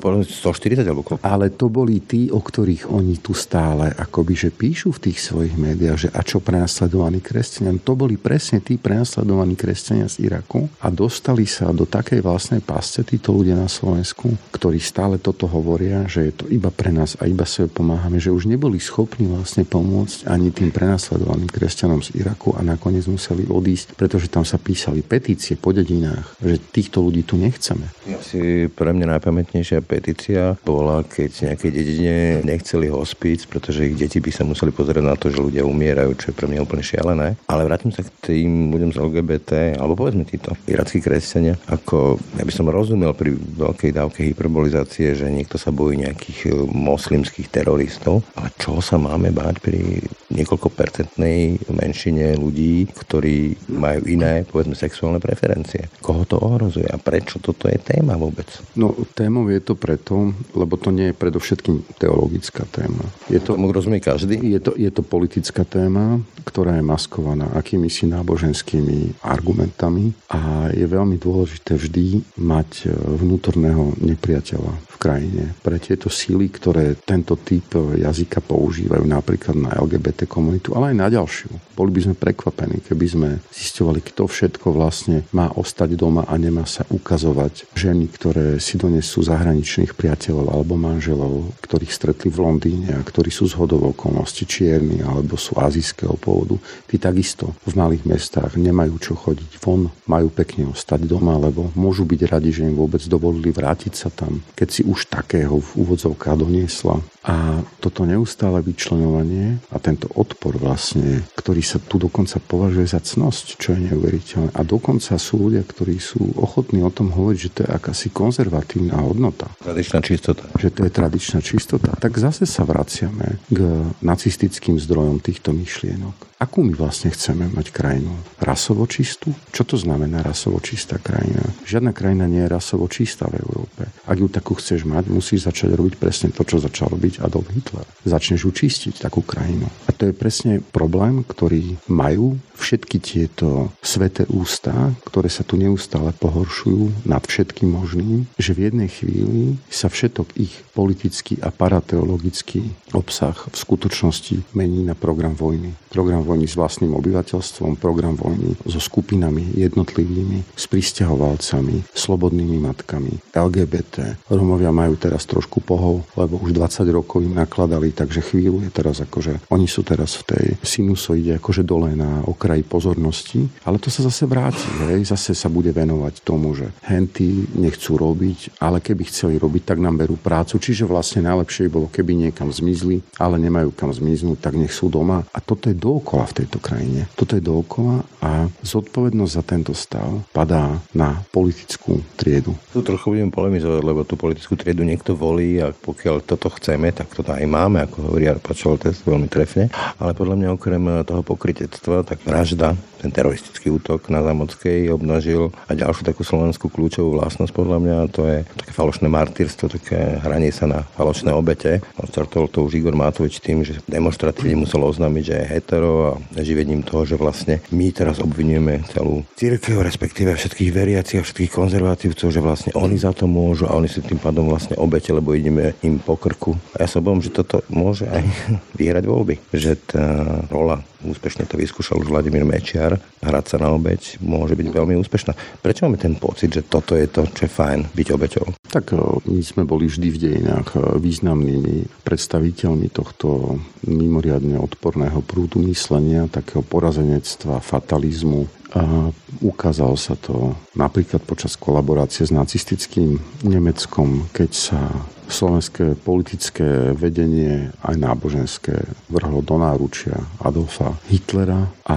bolo 0.00 0.24
140 0.24 0.80
alebo 0.88 1.04
koľko? 1.04 1.22
Ale 1.22 1.52
to 1.52 1.68
boli 1.68 2.00
tí, 2.00 2.32
o 2.32 2.40
ktorých 2.40 2.88
oni 2.88 3.20
tu 3.20 3.36
stále 3.36 3.92
akoby, 3.92 4.32
že 4.32 4.48
píšu 4.48 4.96
v 4.96 5.10
tých 5.10 5.20
svojich 5.20 5.54
médiách, 5.60 6.08
že 6.08 6.10
a 6.16 6.24
čo 6.24 6.40
prenasledovaní 6.40 7.20
kresťania. 7.20 7.76
To 7.84 7.92
boli 7.92 8.16
presne 8.16 8.64
tí 8.64 8.80
prenasledovaní 8.80 9.52
kresťania 9.54 10.08
z 10.08 10.24
Iraku 10.24 10.64
a 10.80 10.88
dostali 10.88 11.44
sa 11.44 11.68
do 11.76 11.84
takej 11.84 12.24
vlastnej 12.24 12.64
pásce 12.64 13.04
títo 13.04 13.36
ľudia 13.36 13.54
na 13.54 13.68
Slovensku, 13.68 14.32
ktorí 14.50 14.80
stále 14.80 15.20
toto 15.20 15.44
hovoria, 15.44 16.08
že 16.08 16.32
je 16.32 16.32
to 16.32 16.44
iba 16.48 16.72
pre 16.72 16.88
nás 16.88 17.20
a 17.20 17.28
iba 17.28 17.44
sebe 17.44 17.68
pomáhame, 17.68 18.16
že 18.16 18.32
už 18.32 18.48
neboli 18.48 18.80
schopní 18.80 19.28
vlastne 19.28 19.68
pomôcť 19.68 20.24
ani 20.24 20.48
tým 20.48 20.72
prenasledovaným 20.72 21.50
kresťanom 21.52 22.00
z 22.00 22.16
Iraku 22.16 22.56
a 22.56 22.64
nakoniec 22.64 23.04
museli 23.04 23.44
odísť, 23.44 23.98
pretože 23.98 24.32
tam 24.32 24.48
sa 24.48 24.56
písali 24.56 25.04
petície 25.04 25.60
po 25.60 25.76
dedinách, 25.76 26.38
že 26.40 26.56
týchto 26.56 27.04
ľudí 27.04 27.26
tu 27.28 27.36
nech 27.36 27.57
nechceme. 27.58 27.90
Asi 28.14 28.70
pre 28.70 28.94
mňa 28.94 29.18
najpamätnejšia 29.18 29.82
petícia 29.82 30.54
bola, 30.62 31.02
keď 31.02 31.50
nejaké 31.50 31.74
dedine 31.74 32.46
nechceli 32.46 32.86
hospic, 32.86 33.50
pretože 33.50 33.90
ich 33.90 33.98
deti 33.98 34.22
by 34.22 34.30
sa 34.30 34.46
museli 34.46 34.70
pozrieť 34.70 35.02
na 35.02 35.18
to, 35.18 35.34
že 35.34 35.42
ľudia 35.42 35.66
umierajú, 35.66 36.14
čo 36.14 36.30
je 36.30 36.38
pre 36.38 36.46
mňa 36.46 36.62
úplne 36.62 36.86
šialené. 36.86 37.34
Ale 37.50 37.66
vrátim 37.66 37.90
sa 37.90 38.06
k 38.06 38.14
tým 38.22 38.70
ľuďom 38.70 38.94
z 38.94 39.00
LGBT, 39.02 39.50
alebo 39.82 39.98
povedzme 39.98 40.22
títo 40.22 40.54
irackí 40.70 41.02
kresťania, 41.02 41.58
ako 41.66 42.22
ja 42.38 42.46
by 42.46 42.52
som 42.54 42.70
rozumel 42.70 43.10
pri 43.18 43.34
veľkej 43.34 43.90
dávke 43.90 44.22
hyperbolizácie, 44.22 45.18
že 45.18 45.26
niekto 45.26 45.58
sa 45.58 45.74
bojí 45.74 45.98
nejakých 45.98 46.38
e, 46.46 46.50
moslimských 46.70 47.50
teroristov, 47.50 48.22
ale 48.38 48.54
čo 48.54 48.78
sa 48.78 48.94
máme 48.94 49.34
báť 49.34 49.58
pri 49.58 49.98
niekoľko 50.30 50.68
percentnej 50.70 51.58
menšine 51.72 52.36
ľudí, 52.36 52.86
ktorí 52.92 53.56
majú 53.72 54.04
iné, 54.04 54.44
povedzme, 54.44 54.76
sexuálne 54.76 55.18
preferencie. 55.18 55.88
Koho 56.04 56.28
to 56.28 56.36
ohrozuje 56.36 56.84
a 56.84 57.00
prečo 57.00 57.40
to 57.40 57.47
toto 57.48 57.72
je 57.72 57.80
téma 57.80 58.20
vôbec? 58.20 58.44
No, 58.76 58.92
témou 59.16 59.48
je 59.48 59.64
to 59.64 59.72
preto, 59.72 60.36
lebo 60.52 60.76
to 60.76 60.92
nie 60.92 61.10
je 61.10 61.16
predovšetkým 61.16 61.96
teologická 61.96 62.68
téma. 62.68 63.00
Je 63.32 63.40
to, 63.40 63.56
Tomu 63.56 63.72
rozumie 63.72 64.04
každý? 64.04 64.36
Je 64.36 64.60
to, 64.60 64.76
je 64.76 64.90
to 64.92 65.00
politická 65.00 65.64
téma, 65.64 66.20
ktorá 66.44 66.76
je 66.76 66.84
maskovaná 66.84 67.52
akými 67.56 67.92
si 67.92 68.08
náboženskými 68.08 69.20
argumentami 69.20 70.16
a 70.32 70.72
je 70.72 70.84
veľmi 70.88 71.20
dôležité 71.20 71.76
vždy 71.76 72.24
mať 72.40 72.88
e, 72.88 72.92
vnútorného 72.92 73.96
nepriateľa 74.00 74.72
v 74.72 74.96
krajine. 74.96 75.44
Pre 75.60 75.76
tieto 75.78 76.08
síly, 76.08 76.48
ktoré 76.48 76.96
tento 76.96 77.36
typ 77.38 77.76
jazyka 77.76 78.40
používajú 78.40 79.04
napríklad 79.04 79.56
na 79.56 79.70
LGBT 79.76 80.24
komunitu, 80.24 80.74
ale 80.74 80.92
aj 80.92 80.96
na 80.96 81.08
ďalšiu. 81.12 81.50
Boli 81.78 81.94
by 81.94 82.00
sme 82.10 82.14
prekvapení, 82.18 82.82
keby 82.82 83.06
sme 83.06 83.28
zistovali, 83.54 84.02
kto 84.02 84.26
všetko 84.26 84.74
vlastne 84.74 85.22
má 85.30 85.52
ostať 85.54 85.94
doma 85.94 86.26
a 86.26 86.34
nemá 86.34 86.66
sa 86.66 86.82
ukazovať 86.88 87.27
obdivovať 87.28 87.68
ženy, 87.76 88.08
ktoré 88.08 88.46
si 88.56 88.80
donesú 88.80 89.20
zahraničných 89.20 89.92
priateľov 89.92 90.48
alebo 90.48 90.80
manželov, 90.80 91.52
ktorých 91.60 91.92
stretli 91.92 92.32
v 92.32 92.40
Londýne 92.40 92.88
a 92.96 93.04
ktorí 93.04 93.28
sú 93.28 93.44
z 93.44 93.60
hodov 93.60 93.84
okolností 93.92 94.48
čierni 94.48 95.04
alebo 95.04 95.36
sú 95.36 95.60
azijského 95.60 96.16
pôvodu. 96.16 96.56
Tí 96.88 96.96
takisto 96.96 97.52
v 97.68 97.76
malých 97.76 98.08
mestách 98.08 98.56
nemajú 98.56 98.96
čo 98.96 99.12
chodiť 99.12 99.60
von, 99.60 99.92
majú 100.08 100.32
pekne 100.32 100.72
ostať 100.72 101.04
doma, 101.04 101.36
lebo 101.36 101.68
môžu 101.76 102.08
byť 102.08 102.20
radi, 102.24 102.48
že 102.48 102.64
im 102.64 102.80
vôbec 102.80 103.04
dovolili 103.04 103.52
vrátiť 103.52 103.92
sa 103.92 104.08
tam, 104.08 104.40
keď 104.56 104.68
si 104.72 104.82
už 104.88 105.12
takého 105.12 105.60
v 105.60 105.70
úvodzovkách 105.84 106.40
doniesla. 106.40 107.04
A 107.28 107.60
toto 107.84 108.08
neustále 108.08 108.64
vyčlenovanie 108.64 109.60
a 109.68 109.76
tento 109.76 110.08
odpor 110.16 110.56
vlastne, 110.56 111.28
ktorý 111.36 111.60
sa 111.60 111.76
tu 111.76 112.00
dokonca 112.00 112.40
považuje 112.40 112.88
za 112.88 113.04
cnosť, 113.04 113.60
čo 113.60 113.76
je 113.76 113.92
neuveriteľné. 113.92 114.56
A 114.56 114.64
dokonca 114.64 115.12
sú 115.20 115.36
ľudia, 115.36 115.60
ktorí 115.60 116.00
sú 116.00 116.32
ochotní 116.40 116.80
o 116.80 116.88
tom 116.88 117.12
hovoriť 117.18 117.38
že 117.38 117.50
to 117.50 117.60
je 117.66 117.68
akási 117.74 118.08
konzervatívna 118.14 119.02
hodnota. 119.02 119.50
Tradičná 119.58 119.98
čistota. 120.00 120.46
Že 120.54 120.68
to 120.70 120.80
je 120.86 120.90
tradičná 120.94 121.38
čistota. 121.42 121.90
Tak 121.98 122.14
zase 122.14 122.46
sa 122.46 122.62
vraciame 122.62 123.42
k 123.50 123.58
nacistickým 123.98 124.78
zdrojom 124.78 125.18
týchto 125.18 125.50
myšlienok. 125.50 126.27
Akú 126.38 126.62
my 126.62 126.70
vlastne 126.70 127.10
chceme 127.10 127.50
mať 127.50 127.74
krajinu? 127.74 128.14
Rasovo 128.38 128.86
čistú? 128.86 129.34
Čo 129.50 129.74
to 129.74 129.74
znamená 129.74 130.22
rasovo 130.22 130.62
čistá 130.62 130.94
krajina? 131.02 131.42
Žiadna 131.66 131.90
krajina 131.90 132.30
nie 132.30 132.46
je 132.46 132.54
rasovo 132.54 132.86
čistá 132.86 133.26
v 133.26 133.42
Európe. 133.42 133.90
Ak 134.06 134.22
ju 134.22 134.30
takú 134.30 134.54
chceš 134.54 134.86
mať, 134.86 135.10
musíš 135.10 135.50
začať 135.50 135.74
robiť 135.74 135.98
presne 135.98 136.30
to, 136.30 136.46
čo 136.46 136.62
začal 136.62 136.94
robiť 136.94 137.26
Adolf 137.26 137.50
Hitler. 137.50 137.82
Začneš 138.06 138.46
učistiť 138.54 139.02
takú 139.02 139.26
krajinu. 139.26 139.66
A 139.66 139.90
to 139.90 140.06
je 140.06 140.14
presne 140.14 140.62
problém, 140.62 141.26
ktorý 141.26 141.74
majú 141.90 142.38
všetky 142.54 142.98
tieto 143.02 143.74
sveté 143.82 144.22
ústa, 144.30 144.94
ktoré 145.10 145.26
sa 145.26 145.42
tu 145.42 145.58
neustále 145.58 146.14
pohoršujú 146.14 147.06
nad 147.06 147.22
všetkým 147.22 147.70
možným, 147.70 148.30
že 148.38 148.54
v 148.54 148.70
jednej 148.70 148.90
chvíli 148.90 149.58
sa 149.70 149.90
všetok 149.90 150.38
ich 150.38 150.54
politický 150.74 151.38
a 151.42 151.50
parateologický 151.50 152.94
obsah 152.94 153.34
v 153.34 153.56
skutočnosti 153.58 154.54
mení 154.54 154.86
na 154.86 154.98
program 154.98 155.38
vojny. 155.38 155.74
Program 155.90 156.26
vojny 156.28 156.44
s 156.44 156.60
vlastným 156.60 156.92
obyvateľstvom, 156.92 157.80
program 157.80 158.12
vojny 158.12 158.52
so 158.68 158.76
skupinami 158.76 159.56
jednotlivými, 159.56 160.52
s 160.52 160.68
pristahovalcami, 160.68 161.88
slobodnými 161.96 162.60
matkami, 162.60 163.32
LGBT. 163.32 164.20
Romovia 164.28 164.68
majú 164.68 165.00
teraz 165.00 165.24
trošku 165.24 165.64
pohov, 165.64 166.04
lebo 166.12 166.36
už 166.44 166.52
20 166.52 166.84
rokov 166.92 167.24
im 167.24 167.32
nakladali, 167.32 167.96
takže 167.96 168.20
chvíľu 168.20 168.68
je 168.68 168.70
teraz 168.70 169.00
akože 169.00 169.48
oni 169.48 169.64
sú 169.64 169.80
teraz 169.80 170.20
v 170.20 170.36
tej 170.36 170.46
sinusoide 170.60 171.40
akože 171.40 171.64
dole 171.64 171.96
na 171.96 172.20
okraji 172.28 172.66
pozornosti, 172.66 173.48
ale 173.64 173.80
to 173.80 173.88
sa 173.88 174.04
zase 174.04 174.28
vráti, 174.28 174.68
hej? 174.90 175.08
zase 175.08 175.32
sa 175.32 175.48
bude 175.48 175.72
venovať 175.72 176.20
tomu, 176.20 176.52
že 176.52 176.68
henty 176.84 177.48
nechcú 177.56 177.96
robiť, 177.96 178.60
ale 178.60 178.82
keby 178.82 179.08
chceli 179.08 179.38
robiť, 179.38 179.62
tak 179.64 179.78
nám 179.78 180.02
berú 180.02 180.18
prácu, 180.18 180.58
čiže 180.58 180.84
vlastne 180.84 181.24
najlepšie 181.24 181.70
bolo, 181.70 181.86
keby 181.86 182.28
niekam 182.28 182.50
zmizli, 182.50 183.00
ale 183.22 183.38
nemajú 183.38 183.70
kam 183.78 183.94
zmiznúť, 183.94 184.42
tak 184.42 184.58
nech 184.58 184.74
sú 184.74 184.90
doma. 184.90 185.22
A 185.30 185.38
toto 185.38 185.70
je 185.70 185.78
dookola 185.78 186.17
v 186.24 186.42
tejto 186.44 186.58
krajine. 186.58 187.06
Toto 187.14 187.36
je 187.36 187.42
dookola 187.42 188.02
a 188.18 188.48
zodpovednosť 188.64 189.32
za 189.34 189.42
tento 189.44 189.72
stav 189.76 190.08
padá 190.34 190.80
na 190.96 191.22
politickú 191.30 192.02
triedu. 192.18 192.56
Tu 192.74 192.82
trochu 192.82 193.14
budem 193.14 193.30
polemizovať, 193.30 193.82
lebo 193.84 194.02
tú 194.02 194.18
politickú 194.18 194.56
triedu 194.56 194.82
niekto 194.82 195.14
volí 195.14 195.60
a 195.62 195.70
pokiaľ 195.70 196.24
toto 196.24 196.50
chceme, 196.58 196.90
tak 196.90 197.12
toto 197.12 197.34
aj 197.34 197.44
máme, 197.46 197.84
ako 197.84 198.10
hovorí 198.10 198.26
Arpačol, 198.26 198.80
test 198.80 199.04
veľmi 199.04 199.28
trefne. 199.30 199.70
Ale 200.00 200.16
podľa 200.16 200.36
mňa 200.40 200.48
okrem 200.54 200.84
toho 201.04 201.22
pokrytectva, 201.22 202.06
tak 202.06 202.24
vražda, 202.24 202.74
ten 202.98 203.14
teroristický 203.14 203.70
útok 203.70 204.10
na 204.10 204.22
Zamockej 204.26 204.90
obnažil 204.90 205.54
a 205.70 205.72
ďalšiu 205.74 206.02
takú 206.02 206.26
slovenskú 206.26 206.66
kľúčovú 206.66 207.14
vlastnosť 207.14 207.52
podľa 207.54 207.78
mňa, 207.78 207.96
to 208.10 208.26
je 208.26 208.38
také 208.58 208.72
falošné 208.74 209.06
martyrstvo, 209.06 209.70
také 209.70 210.18
hranie 210.18 210.50
sa 210.50 210.66
na 210.66 210.82
falošné 210.98 211.30
obete. 211.30 211.78
Startoval 212.10 212.50
to 212.50 212.66
už 212.66 212.74
Igor 212.74 212.98
Matovič 212.98 213.38
tým, 213.38 213.62
že 213.62 213.78
demonstratívne 213.86 214.66
musel 214.66 214.82
oznámiť, 214.82 215.22
že 215.22 215.34
je 215.38 215.50
hetero 215.54 216.07
živením 216.38 216.86
toho, 216.86 217.04
že 217.04 217.16
vlastne 217.18 217.60
my 217.74 217.90
teraz 217.90 218.22
obvinujeme 218.22 218.86
celú 218.92 219.26
církev, 219.34 219.82
respektíve 219.82 220.36
všetkých 220.36 220.70
veriacich 220.70 221.18
a 221.20 221.26
všetkých 221.26 221.52
konzervatívcov, 221.52 222.28
že 222.30 222.40
vlastne 222.40 222.72
oni 222.78 222.96
za 222.96 223.12
to 223.12 223.26
môžu 223.26 223.66
a 223.66 223.76
oni 223.76 223.90
sú 223.90 224.04
tým 224.04 224.20
pádom 224.20 224.48
vlastne 224.48 224.78
obete, 224.78 225.10
lebo 225.10 225.34
ideme 225.34 225.74
im 225.82 225.98
po 225.98 226.14
krku. 226.14 226.54
A 226.76 226.84
ja 226.84 226.88
sa 226.88 227.02
obávam, 227.02 227.24
že 227.24 227.34
toto 227.34 227.66
môže 227.72 228.06
aj 228.08 228.22
vyhrať 228.80 229.04
voľby. 229.04 229.34
Že 229.52 229.72
tá 229.88 230.04
rola 230.48 230.80
úspešne 231.04 231.46
to 231.46 231.54
vyskúšal 231.54 232.02
už 232.02 232.10
Vladimír 232.10 232.42
Mečiar, 232.42 232.98
hrať 233.22 233.44
sa 233.46 233.56
na 233.62 233.70
obeď 233.70 234.18
môže 234.18 234.58
byť 234.58 234.66
veľmi 234.66 234.98
úspešná. 234.98 235.62
Prečo 235.62 235.86
máme 235.86 235.98
ten 236.00 236.18
pocit, 236.18 236.50
že 236.50 236.66
toto 236.66 236.98
je 236.98 237.06
to, 237.06 237.22
čo 237.30 237.46
je 237.46 237.50
fajn 237.50 237.94
byť 237.94 238.08
obeťou? 238.10 238.46
Tak 238.66 238.94
e, 238.94 238.96
my 239.30 239.40
sme 239.42 239.62
boli 239.62 239.86
vždy 239.86 240.08
v 240.10 240.18
dejinách 240.18 240.74
e, 240.74 240.78
významnými 240.98 242.02
predstaviteľmi 242.02 242.90
tohto 242.90 243.58
mimoriadne 243.86 244.58
odporného 244.58 245.22
prúdu 245.22 245.62
myslenia, 245.98 246.30
takého 246.30 246.62
porazenectva, 246.62 247.58
fatalizmu, 247.58 248.46
a 248.76 249.08
ukázalo 249.42 249.96
sa 249.96 250.12
to 250.14 250.54
napríklad 250.76 251.24
počas 251.24 251.56
kolaborácie 251.56 252.28
s 252.28 252.30
nacistickým 252.30 253.16
Nemeckom, 253.42 254.28
keď 254.30 254.50
sa 254.52 254.80
slovenské 255.28 255.94
politické 256.00 256.96
vedenie 256.96 257.70
aj 257.84 257.94
náboženské 258.00 258.74
vrhlo 259.12 259.44
do 259.44 259.60
náručia 259.60 260.16
Adolfa 260.40 260.96
Hitlera 261.12 261.68
a 261.84 261.96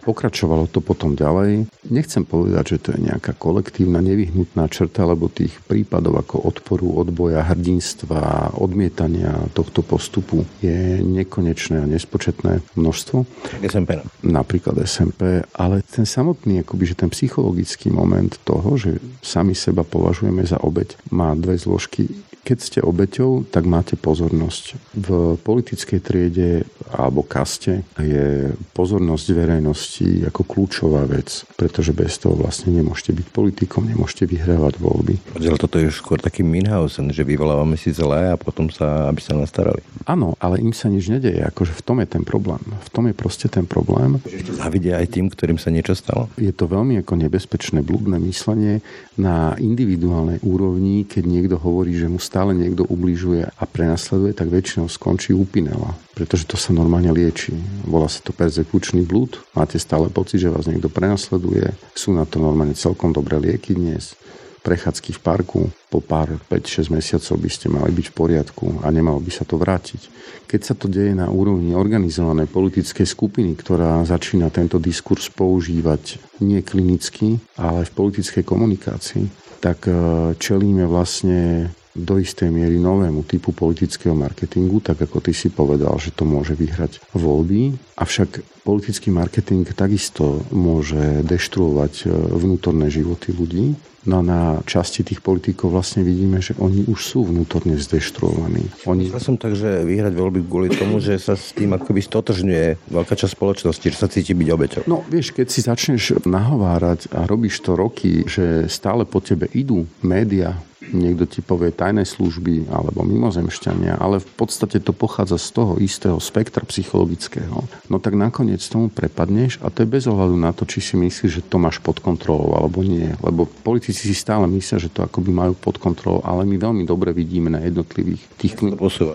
pokračovalo 0.00 0.68
to 0.72 0.80
potom 0.80 1.12
ďalej. 1.14 1.68
Nechcem 1.92 2.24
povedať, 2.24 2.76
že 2.76 2.78
to 2.80 2.88
je 2.96 3.06
nejaká 3.12 3.36
kolektívna 3.36 4.00
nevyhnutná 4.00 4.68
črta, 4.72 5.04
lebo 5.04 5.28
tých 5.28 5.60
prípadov 5.64 6.20
ako 6.24 6.48
odporu, 6.48 7.00
odboja, 7.00 7.44
hrdinstva, 7.44 8.56
odmietania 8.56 9.48
tohto 9.52 9.84
postupu 9.84 10.44
je 10.64 11.00
nekonečné 11.04 11.84
a 11.84 11.88
nespočetné 11.88 12.64
množstvo. 12.76 13.16
SMP. 13.64 14.00
Napríklad 14.24 14.76
SMP, 14.88 15.44
ale 15.52 15.84
ten 15.84 16.08
samotný, 16.08 16.64
akoby, 16.64 16.84
že 16.88 17.00
ten 17.00 17.12
psychologický 17.12 17.92
moment 17.92 18.32
toho, 18.44 18.76
že 18.80 19.00
sami 19.20 19.52
seba 19.52 19.84
považujeme 19.84 20.44
za 20.44 20.60
obeď, 20.60 20.96
má 21.12 21.36
dve 21.36 21.60
zložky 21.60 22.08
keď 22.40 22.58
ste 22.58 22.78
obeťou, 22.80 23.46
tak 23.46 23.68
máte 23.68 23.94
pozornosť. 24.00 24.64
V 24.96 25.36
politickej 25.40 26.00
triede 26.00 26.50
alebo 26.90 27.22
kaste 27.22 27.86
je 28.00 28.50
pozornosť 28.74 29.26
verejnosti 29.30 30.26
ako 30.26 30.42
kľúčová 30.42 31.06
vec, 31.06 31.46
pretože 31.54 31.94
bez 31.94 32.18
toho 32.18 32.34
vlastne 32.34 32.74
nemôžete 32.74 33.14
byť 33.14 33.26
politikom, 33.30 33.86
nemôžete 33.86 34.26
vyhrávať 34.26 34.74
voľby. 34.82 35.14
Ale 35.38 35.60
toto 35.60 35.78
je 35.78 35.92
skôr 35.92 36.18
taký 36.18 36.42
Minhausen, 36.42 37.14
že 37.14 37.22
vyvolávame 37.22 37.78
si 37.78 37.94
zlé 37.94 38.34
a 38.34 38.40
potom 38.40 38.72
sa, 38.72 39.06
aby 39.06 39.20
sa 39.22 39.38
nastarali. 39.38 39.84
Áno, 40.08 40.34
ale 40.42 40.58
im 40.58 40.74
sa 40.74 40.90
nič 40.90 41.06
nedeje, 41.06 41.44
akože 41.46 41.76
v 41.76 41.82
tom 41.84 41.96
je 42.02 42.08
ten 42.10 42.24
problém. 42.26 42.62
V 42.82 42.90
tom 42.90 43.06
je 43.06 43.14
proste 43.14 43.46
ten 43.46 43.68
problém. 43.68 44.18
Zavidia 44.58 44.98
aj 44.98 45.14
tým, 45.14 45.30
ktorým 45.30 45.60
sa 45.60 45.70
niečo 45.70 45.94
stalo? 45.94 46.26
Je 46.34 46.50
to 46.50 46.66
veľmi 46.66 46.98
ako 47.04 47.14
nebezpečné 47.20 47.84
blúdne 47.86 48.18
myslenie 48.26 48.82
na 49.14 49.54
individuálnej 49.60 50.42
úrovni, 50.42 51.06
keď 51.06 51.24
niekto 51.28 51.56
hovorí, 51.60 51.94
že 51.94 52.10
mu 52.10 52.18
stále 52.30 52.54
niekto 52.54 52.86
ubližuje 52.86 53.42
a 53.42 53.64
prenasleduje, 53.66 54.38
tak 54.38 54.54
väčšinou 54.54 54.86
skončí 54.86 55.34
upinela, 55.34 55.98
pretože 56.14 56.46
to 56.46 56.54
sa 56.54 56.70
normálne 56.70 57.10
lieči. 57.10 57.50
Volá 57.82 58.06
sa 58.06 58.22
to 58.22 58.30
persekučný 58.30 59.02
blúd, 59.02 59.42
máte 59.50 59.82
stále 59.82 60.06
pocit, 60.14 60.46
že 60.46 60.54
vás 60.54 60.70
niekto 60.70 60.86
prenasleduje, 60.86 61.74
sú 61.98 62.14
na 62.14 62.22
to 62.22 62.38
normálne 62.38 62.78
celkom 62.78 63.10
dobré 63.10 63.42
lieky 63.42 63.74
dnes 63.74 64.14
prechádzky 64.60 65.16
v 65.16 65.20
parku, 65.24 65.60
po 65.88 66.04
pár 66.04 66.36
5-6 66.52 66.92
mesiacov 66.92 67.34
by 67.40 67.50
ste 67.50 67.66
mali 67.72 67.90
byť 67.96 68.06
v 68.12 68.14
poriadku 68.14 68.66
a 68.84 68.92
nemalo 68.92 69.18
by 69.18 69.32
sa 69.32 69.48
to 69.48 69.56
vrátiť. 69.56 70.12
Keď 70.46 70.60
sa 70.60 70.74
to 70.76 70.86
deje 70.86 71.16
na 71.16 71.32
úrovni 71.32 71.72
organizovanej 71.72 72.46
politickej 72.52 73.08
skupiny, 73.08 73.56
ktorá 73.56 74.04
začína 74.04 74.52
tento 74.52 74.76
diskurs 74.76 75.32
používať 75.32 76.20
nie 76.44 76.60
klinicky, 76.60 77.40
ale 77.56 77.88
v 77.88 77.94
politickej 77.96 78.44
komunikácii, 78.44 79.24
tak 79.64 79.88
eh, 79.88 79.96
čelíme 80.36 80.84
vlastne 80.84 81.72
do 82.00 82.16
istej 82.16 82.48
miery 82.48 82.80
novému 82.80 83.22
typu 83.28 83.52
politického 83.52 84.16
marketingu, 84.16 84.80
tak 84.80 85.04
ako 85.04 85.20
ty 85.20 85.36
si 85.36 85.52
povedal, 85.52 85.94
že 86.00 86.10
to 86.10 86.24
môže 86.24 86.56
vyhrať 86.56 87.00
voľby. 87.12 87.76
Avšak 88.00 88.60
politický 88.64 89.12
marketing 89.12 89.68
takisto 89.72 90.44
môže 90.52 91.24
deštruovať 91.24 91.94
e, 92.04 92.12
vnútorné 92.12 92.88
životy 92.92 93.32
ľudí. 93.32 93.76
No 94.08 94.24
na 94.24 94.64
časti 94.64 95.04
tých 95.04 95.20
politikov 95.20 95.76
vlastne 95.76 96.00
vidíme, 96.00 96.40
že 96.40 96.56
oni 96.56 96.88
už 96.88 97.00
sú 97.04 97.20
vnútorne 97.28 97.76
zdeštruovaní. 97.76 98.64
Oni... 98.88 99.12
Ja 99.12 99.20
som 99.20 99.36
tak, 99.36 99.52
že 99.52 99.84
vyhrať 99.84 100.16
voľby 100.16 100.40
kvôli 100.48 100.72
tomu, 100.72 101.04
že 101.04 101.20
sa 101.20 101.36
s 101.36 101.52
tým 101.52 101.76
akoby 101.76 102.00
stotožňuje 102.00 102.88
veľká 102.88 103.12
časť 103.12 103.36
spoločnosti, 103.36 103.86
že 103.92 104.00
sa 104.00 104.08
cíti 104.08 104.32
byť 104.32 104.48
obeťou. 104.48 104.82
No 104.88 105.04
vieš, 105.04 105.36
keď 105.36 105.46
si 105.52 105.60
začneš 105.60 106.24
nahovárať 106.24 107.12
a 107.12 107.28
robíš 107.28 107.60
to 107.60 107.76
roky, 107.76 108.24
že 108.24 108.72
stále 108.72 109.04
po 109.04 109.20
tebe 109.20 109.52
idú 109.52 109.84
média, 110.00 110.56
niekto 110.92 111.24
ti 111.26 111.40
povie 111.44 111.70
tajné 111.70 112.06
služby 112.06 112.70
alebo 112.70 113.04
mimozemšťania, 113.04 114.00
ale 114.00 114.18
v 114.18 114.30
podstate 114.34 114.80
to 114.80 114.90
pochádza 114.96 115.38
z 115.38 115.48
toho 115.54 115.72
istého 115.78 116.18
spektra 116.18 116.64
psychologického, 116.66 117.66
no 117.90 117.96
tak 118.00 118.16
nakoniec 118.16 118.62
tomu 118.64 118.88
prepadneš 118.88 119.60
a 119.60 119.68
to 119.68 119.84
je 119.84 119.92
bez 119.92 120.08
ohľadu 120.08 120.36
na 120.38 120.50
to, 120.56 120.64
či 120.64 120.80
si 120.80 120.94
myslíš, 120.96 121.30
že 121.40 121.46
to 121.46 121.60
máš 121.60 121.78
pod 121.82 122.00
kontrolou 122.00 122.56
alebo 122.56 122.80
nie. 122.80 123.12
Lebo 123.20 123.44
politici 123.46 124.08
si 124.08 124.16
stále 124.16 124.48
myslia, 124.50 124.80
že 124.80 124.90
to 124.90 125.04
akoby 125.04 125.30
majú 125.30 125.52
pod 125.54 125.76
kontrolou, 125.76 126.24
ale 126.24 126.48
my 126.48 126.56
veľmi 126.56 126.84
dobre 126.88 127.12
vidíme 127.12 127.52
na 127.52 127.60
jednotlivých 127.60 128.22
tých 128.40 128.54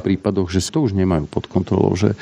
prípadoch, 0.03 0.53
že 0.53 0.63
to 0.75 0.83
už 0.83 0.91
nemajú 0.93 1.25
pod 1.31 1.47
kontrolou, 1.47 1.95
že, 1.95 2.13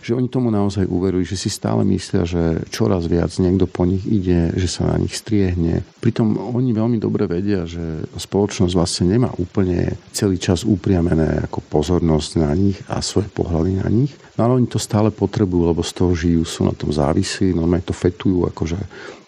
že 0.00 0.16
oni 0.16 0.26
tomu 0.32 0.48
naozaj 0.48 0.88
uverujú, 0.88 1.36
že 1.36 1.36
si 1.36 1.52
stále 1.52 1.84
myslia, 1.84 2.24
že 2.24 2.64
čoraz 2.72 3.04
viac 3.04 3.30
niekto 3.36 3.68
po 3.68 3.84
nich 3.84 4.02
ide, 4.08 4.56
že 4.56 4.66
sa 4.66 4.88
na 4.88 4.96
nich 4.96 5.12
striehne. 5.12 5.84
Pritom 6.00 6.34
oni 6.56 6.72
veľmi 6.72 6.96
dobre 6.96 7.28
vedia, 7.28 7.68
že 7.68 8.08
spoločnosť 8.16 8.72
vlastne 8.72 8.89
nemá 9.06 9.30
úplne 9.38 9.94
celý 10.10 10.40
čas 10.42 10.66
upriamené 10.66 11.46
ako 11.46 11.62
pozornosť 11.70 12.30
na 12.42 12.50
nich 12.58 12.78
a 12.90 12.98
svoje 12.98 13.30
pohľady 13.30 13.78
na 13.78 13.88
nich. 13.92 14.10
No 14.34 14.50
ale 14.50 14.58
oni 14.58 14.66
to 14.66 14.82
stále 14.82 15.14
potrebujú, 15.14 15.70
lebo 15.70 15.86
z 15.86 15.92
toho 15.94 16.12
žijú, 16.16 16.42
sú 16.42 16.66
na 16.66 16.74
tom 16.74 16.90
závisí, 16.90 17.54
normálne 17.54 17.86
to 17.86 17.94
fetujú, 17.94 18.50
akože 18.50 18.78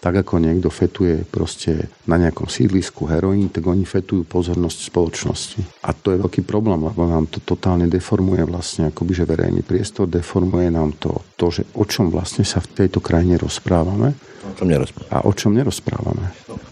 tak 0.02 0.26
ako 0.26 0.42
niekto 0.42 0.66
fetuje 0.66 1.22
proste 1.22 1.86
na 2.10 2.18
nejakom 2.18 2.50
sídlisku 2.50 3.06
heroín, 3.06 3.54
tak 3.54 3.62
oni 3.70 3.86
fetujú 3.86 4.26
pozornosť 4.26 4.78
spoločnosti. 4.90 5.60
A 5.86 5.94
to 5.94 6.10
je 6.10 6.18
veľký 6.18 6.42
problém, 6.42 6.82
lebo 6.82 7.06
nám 7.06 7.30
to 7.30 7.38
totálne 7.38 7.86
deformuje 7.86 8.42
vlastne 8.42 8.90
akoby, 8.90 9.22
že 9.22 9.30
verejný 9.30 9.62
priestor, 9.62 10.10
deformuje 10.10 10.74
nám 10.74 10.98
to, 10.98 11.22
to, 11.38 11.54
že 11.54 11.62
o 11.78 11.86
čom 11.86 12.10
vlastne 12.10 12.42
sa 12.42 12.58
v 12.58 12.82
tejto 12.82 12.98
krajine 12.98 13.38
rozprávame 13.38 14.18
O 14.42 14.54
čom 14.58 14.66
nerozprávame. 14.66 15.14
A 15.14 15.18
o 15.22 15.32
čom 15.32 15.54
nerozprávame. 15.54 16.24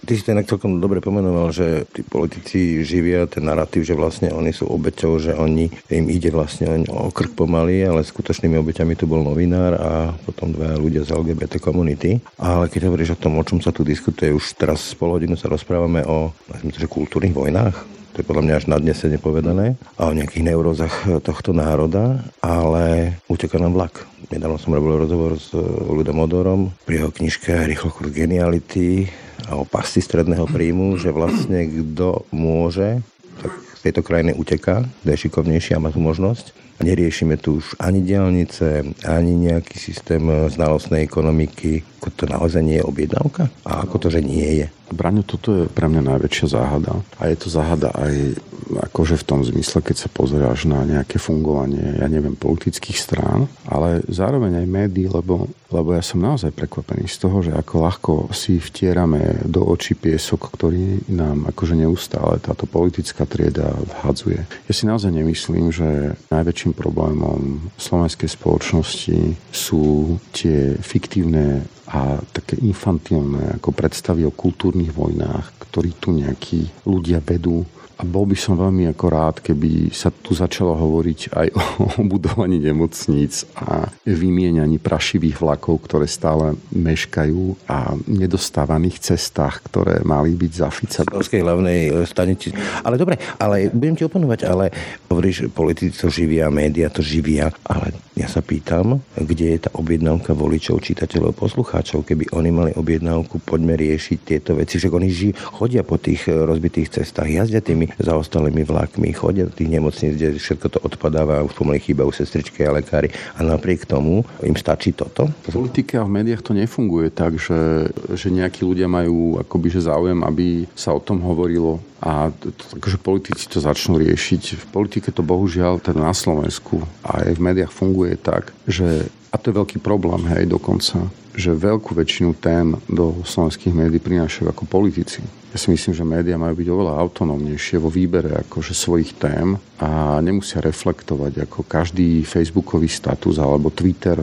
Ty 0.02 0.12
si 0.18 0.26
to 0.26 0.34
inak 0.34 0.50
celkom 0.50 0.82
dobre 0.82 0.98
pomenoval, 0.98 1.54
že 1.54 1.86
tí 1.94 2.02
politici 2.02 2.82
živia 2.82 3.30
ten 3.30 3.46
narratív, 3.46 3.86
že 3.86 3.94
vlastne 3.94 4.34
oni 4.34 4.50
sú 4.50 4.66
obeťou, 4.66 5.22
že 5.22 5.38
oni, 5.38 5.70
im 5.94 6.06
ide 6.10 6.34
vlastne 6.34 6.82
o 6.90 7.14
krk 7.14 7.38
pomaly, 7.38 7.86
ale 7.86 8.02
skutočnými 8.02 8.58
obeťami 8.58 8.98
tu 8.98 9.06
bol 9.06 9.22
novinár 9.22 9.78
a 9.78 9.90
potom 10.26 10.50
dva 10.50 10.74
ľudia 10.74 11.06
z 11.06 11.14
LGBT 11.14 11.62
komunity. 11.62 12.18
Ale 12.42 12.66
keď 12.66 12.90
hovoríš 12.90 13.14
o 13.14 13.19
tom, 13.20 13.36
o 13.36 13.44
čom 13.44 13.60
sa 13.60 13.68
tu 13.70 13.84
diskutuje, 13.84 14.32
už 14.32 14.56
teraz 14.56 14.96
pol 14.96 15.12
hodinu 15.12 15.36
sa 15.36 15.52
rozprávame 15.52 16.00
o, 16.08 16.32
že 16.64 16.88
kultúrnych 16.88 17.36
vojnách, 17.36 17.76
to 18.10 18.24
je 18.24 18.26
podľa 18.26 18.42
mňa 18.42 18.54
až 18.58 18.66
nadnesene 18.66 19.22
povedané, 19.22 19.78
a 19.94 20.10
o 20.10 20.16
nejakých 20.16 20.42
neurozach 20.50 21.06
tohto 21.22 21.54
národa, 21.54 22.24
ale 22.42 23.14
uteká 23.30 23.60
nám 23.62 23.78
vlak. 23.78 24.02
Nedávno 24.34 24.58
som 24.58 24.74
robil 24.74 24.98
rozhovor 24.98 25.38
s 25.38 25.54
ľudom 25.86 26.18
Odorom 26.18 26.60
pri 26.88 27.04
jeho 27.04 27.14
knižke 27.14 27.54
Rýchlo 27.70 27.94
geniality 28.10 29.06
a 29.46 29.60
o 29.60 29.68
pasti 29.68 30.02
stredného 30.02 30.48
príjmu, 30.50 30.98
že 30.98 31.14
vlastne 31.14 31.70
kto 31.70 32.26
môže, 32.34 32.98
tak 33.38 33.52
z 33.78 33.80
tejto 33.86 34.02
krajiny 34.02 34.34
uteká, 34.34 34.82
kto 35.04 35.08
je 35.12 35.22
šikovnejší 35.28 35.78
a 35.78 35.82
má 35.82 35.94
tú 35.94 36.02
možnosť. 36.02 36.50
Neriešime 36.80 37.36
tu 37.36 37.60
už 37.60 37.76
ani 37.76 38.00
diálnice, 38.00 38.96
ani 39.04 39.32
nejaký 39.36 39.76
systém 39.76 40.24
znalostnej 40.48 41.04
ekonomiky. 41.04 41.84
To 42.00 42.24
naozaj 42.24 42.64
nie 42.64 42.80
je 42.80 42.88
objednávka? 42.88 43.52
A 43.68 43.84
ako 43.84 44.00
to, 44.00 44.08
že 44.08 44.24
nie 44.24 44.64
je? 44.64 44.66
Braňo, 44.90 45.22
toto 45.22 45.52
je 45.54 45.64
pre 45.68 45.86
mňa 45.86 46.16
najväčšia 46.16 46.46
záhada. 46.50 47.04
A 47.20 47.28
je 47.28 47.36
to 47.36 47.52
záhada 47.52 47.92
aj 47.92 48.40
akože 48.70 49.18
v 49.18 49.26
tom 49.26 49.40
zmysle, 49.42 49.82
keď 49.82 50.06
sa 50.06 50.08
pozeráš 50.10 50.70
na 50.70 50.86
nejaké 50.86 51.18
fungovanie, 51.18 51.98
ja 51.98 52.06
neviem, 52.06 52.38
politických 52.38 52.98
strán, 52.98 53.50
ale 53.66 54.02
zároveň 54.06 54.62
aj 54.62 54.66
médií, 54.70 55.10
lebo, 55.10 55.50
lebo 55.74 55.90
ja 55.90 56.02
som 56.04 56.22
naozaj 56.22 56.54
prekvapený 56.54 57.10
z 57.10 57.18
toho, 57.18 57.42
že 57.42 57.50
ako 57.50 57.74
ľahko 57.82 58.12
si 58.30 58.62
vtierame 58.62 59.42
do 59.42 59.66
očí 59.66 59.98
piesok, 59.98 60.54
ktorý 60.54 61.02
nám 61.10 61.50
akože 61.50 61.74
neustále 61.74 62.38
táto 62.38 62.70
politická 62.70 63.26
trieda 63.26 63.74
vhadzuje. 64.00 64.46
Ja 64.70 64.72
si 64.72 64.86
naozaj 64.86 65.10
nemyslím, 65.10 65.74
že 65.74 66.14
najväčším 66.30 66.69
problémom 66.72 67.72
slovenskej 67.76 68.30
spoločnosti 68.30 69.18
sú 69.50 70.16
tie 70.34 70.76
fiktívne 70.78 71.66
a 71.90 72.22
také 72.30 72.54
infantilné 72.62 73.58
ako 73.58 73.74
predstavy 73.74 74.22
o 74.22 74.30
kultúrnych 74.30 74.94
vojnách, 74.94 75.58
ktorí 75.66 75.90
tu 75.98 76.14
nejakí 76.14 76.86
ľudia 76.86 77.18
vedú 77.18 77.66
a 78.00 78.02
bol 78.08 78.24
by 78.24 78.32
som 78.32 78.56
veľmi 78.56 78.88
ako 78.88 79.06
rád, 79.12 79.36
keby 79.44 79.92
sa 79.92 80.08
tu 80.08 80.32
začalo 80.32 80.72
hovoriť 80.72 81.20
aj 81.36 81.46
o, 81.60 82.00
budovaní 82.08 82.56
nemocníc 82.56 83.44
a 83.52 83.92
vymieňaní 84.08 84.80
prašivých 84.80 85.36
vlakov, 85.36 85.84
ktoré 85.84 86.08
stále 86.08 86.56
meškajú 86.72 87.68
a 87.68 87.92
nedostávaných 88.08 89.12
cestách, 89.12 89.60
ktoré 89.68 90.00
mali 90.00 90.32
byť 90.32 90.52
za 90.56 90.68
Fica. 90.72 91.04
Hlavnej 91.04 91.92
stanici. 92.08 92.56
Ale 92.80 92.96
dobre, 92.96 93.20
ale 93.36 93.68
budem 93.68 94.00
ti 94.00 94.08
oponovať, 94.08 94.40
ale 94.48 94.72
hovoríš, 95.12 95.52
politici 95.52 95.92
to 95.92 96.08
živia, 96.08 96.48
média 96.48 96.88
to 96.88 97.04
živia, 97.04 97.52
ale 97.68 97.92
ja 98.16 98.28
sa 98.28 98.40
pýtam, 98.40 99.00
kde 99.16 99.56
je 99.56 99.58
tá 99.64 99.70
objednávka 99.76 100.36
voličov, 100.36 100.84
čitateľov, 100.84 101.36
poslucháčov, 101.36 101.79
keby 101.82 102.30
oni 102.36 102.50
mali 102.52 102.70
objednávku, 102.76 103.40
poďme 103.42 103.74
riešiť 103.76 104.18
tieto 104.22 104.56
veci. 104.56 104.76
Však 104.76 104.92
oni 104.92 105.08
ži, 105.08 105.30
chodia 105.34 105.82
po 105.82 105.96
tých 105.96 106.28
e, 106.28 106.34
rozbitých 106.34 107.00
cestách, 107.00 107.28
jazdia 107.28 107.64
tými 107.64 107.90
zaostalými 107.96 108.62
vlakmi, 108.64 109.12
chodia 109.16 109.48
do 109.48 109.54
tých 109.54 109.70
nemocníc, 109.72 110.16
kde 110.16 110.36
všetko 110.36 110.66
to 110.70 110.78
odpadáva, 110.84 111.44
už 111.44 111.56
pomaly 111.56 111.80
chýbajú 111.80 112.10
sestričky 112.12 112.64
a 112.64 112.76
lekári. 112.76 113.10
A 113.36 113.44
napriek 113.44 113.88
tomu 113.88 114.22
im 114.44 114.56
stačí 114.56 114.92
toto? 114.92 115.28
V 115.48 115.54
politike 115.54 115.96
a 115.96 116.06
v 116.06 116.20
médiách 116.20 116.44
to 116.44 116.52
nefunguje 116.52 117.10
tak, 117.12 117.40
že, 117.40 117.90
že 118.14 118.28
nejakí 118.28 118.62
ľudia 118.62 118.86
majú 118.90 119.40
akoby 119.40 119.70
že 119.70 119.86
záujem, 119.86 120.20
aby 120.26 120.66
sa 120.74 120.90
o 120.92 121.00
tom 121.00 121.22
hovorilo 121.22 121.78
a 122.00 122.32
takže 122.80 122.96
politici 122.96 123.44
to 123.44 123.60
začnú 123.60 124.00
riešiť. 124.00 124.42
V 124.56 124.66
politike 124.72 125.12
to 125.12 125.20
bohužiaľ 125.20 125.84
teda 125.84 126.00
na 126.00 126.16
Slovensku 126.16 126.80
a 127.04 127.28
aj 127.28 127.36
v 127.36 127.44
médiách 127.44 127.72
funguje 127.72 128.16
tak, 128.16 128.56
že 128.64 129.12
a 129.30 129.34
to 129.38 129.50
je 129.50 129.58
veľký 129.58 129.78
problém, 129.78 130.26
hej, 130.34 130.50
dokonca, 130.50 131.06
že 131.38 131.54
veľkú 131.54 131.94
väčšinu 131.94 132.34
tém 132.42 132.74
do 132.90 133.22
slovenských 133.22 133.70
médií 133.70 134.02
prinášajú 134.02 134.50
ako 134.50 134.66
politici. 134.66 135.22
Ja 135.50 135.58
si 135.58 135.70
myslím, 135.74 135.94
že 135.94 136.06
médiá 136.06 136.38
majú 136.38 136.62
byť 136.62 136.68
oveľa 136.70 136.94
autonómnejšie 136.94 137.82
vo 137.82 137.90
výbere 137.90 138.46
akože 138.46 138.70
svojich 138.70 139.18
tém 139.18 139.58
a 139.82 140.22
nemusia 140.22 140.62
reflektovať 140.62 141.42
ako 141.46 141.66
každý 141.66 142.22
facebookový 142.22 142.86
status 142.86 143.42
alebo 143.42 143.74
Twitter 143.74 144.22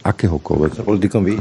akéhokoľvek. 0.00 0.70
Sa 0.80 0.88
politikom 0.88 1.20
vy? 1.20 1.36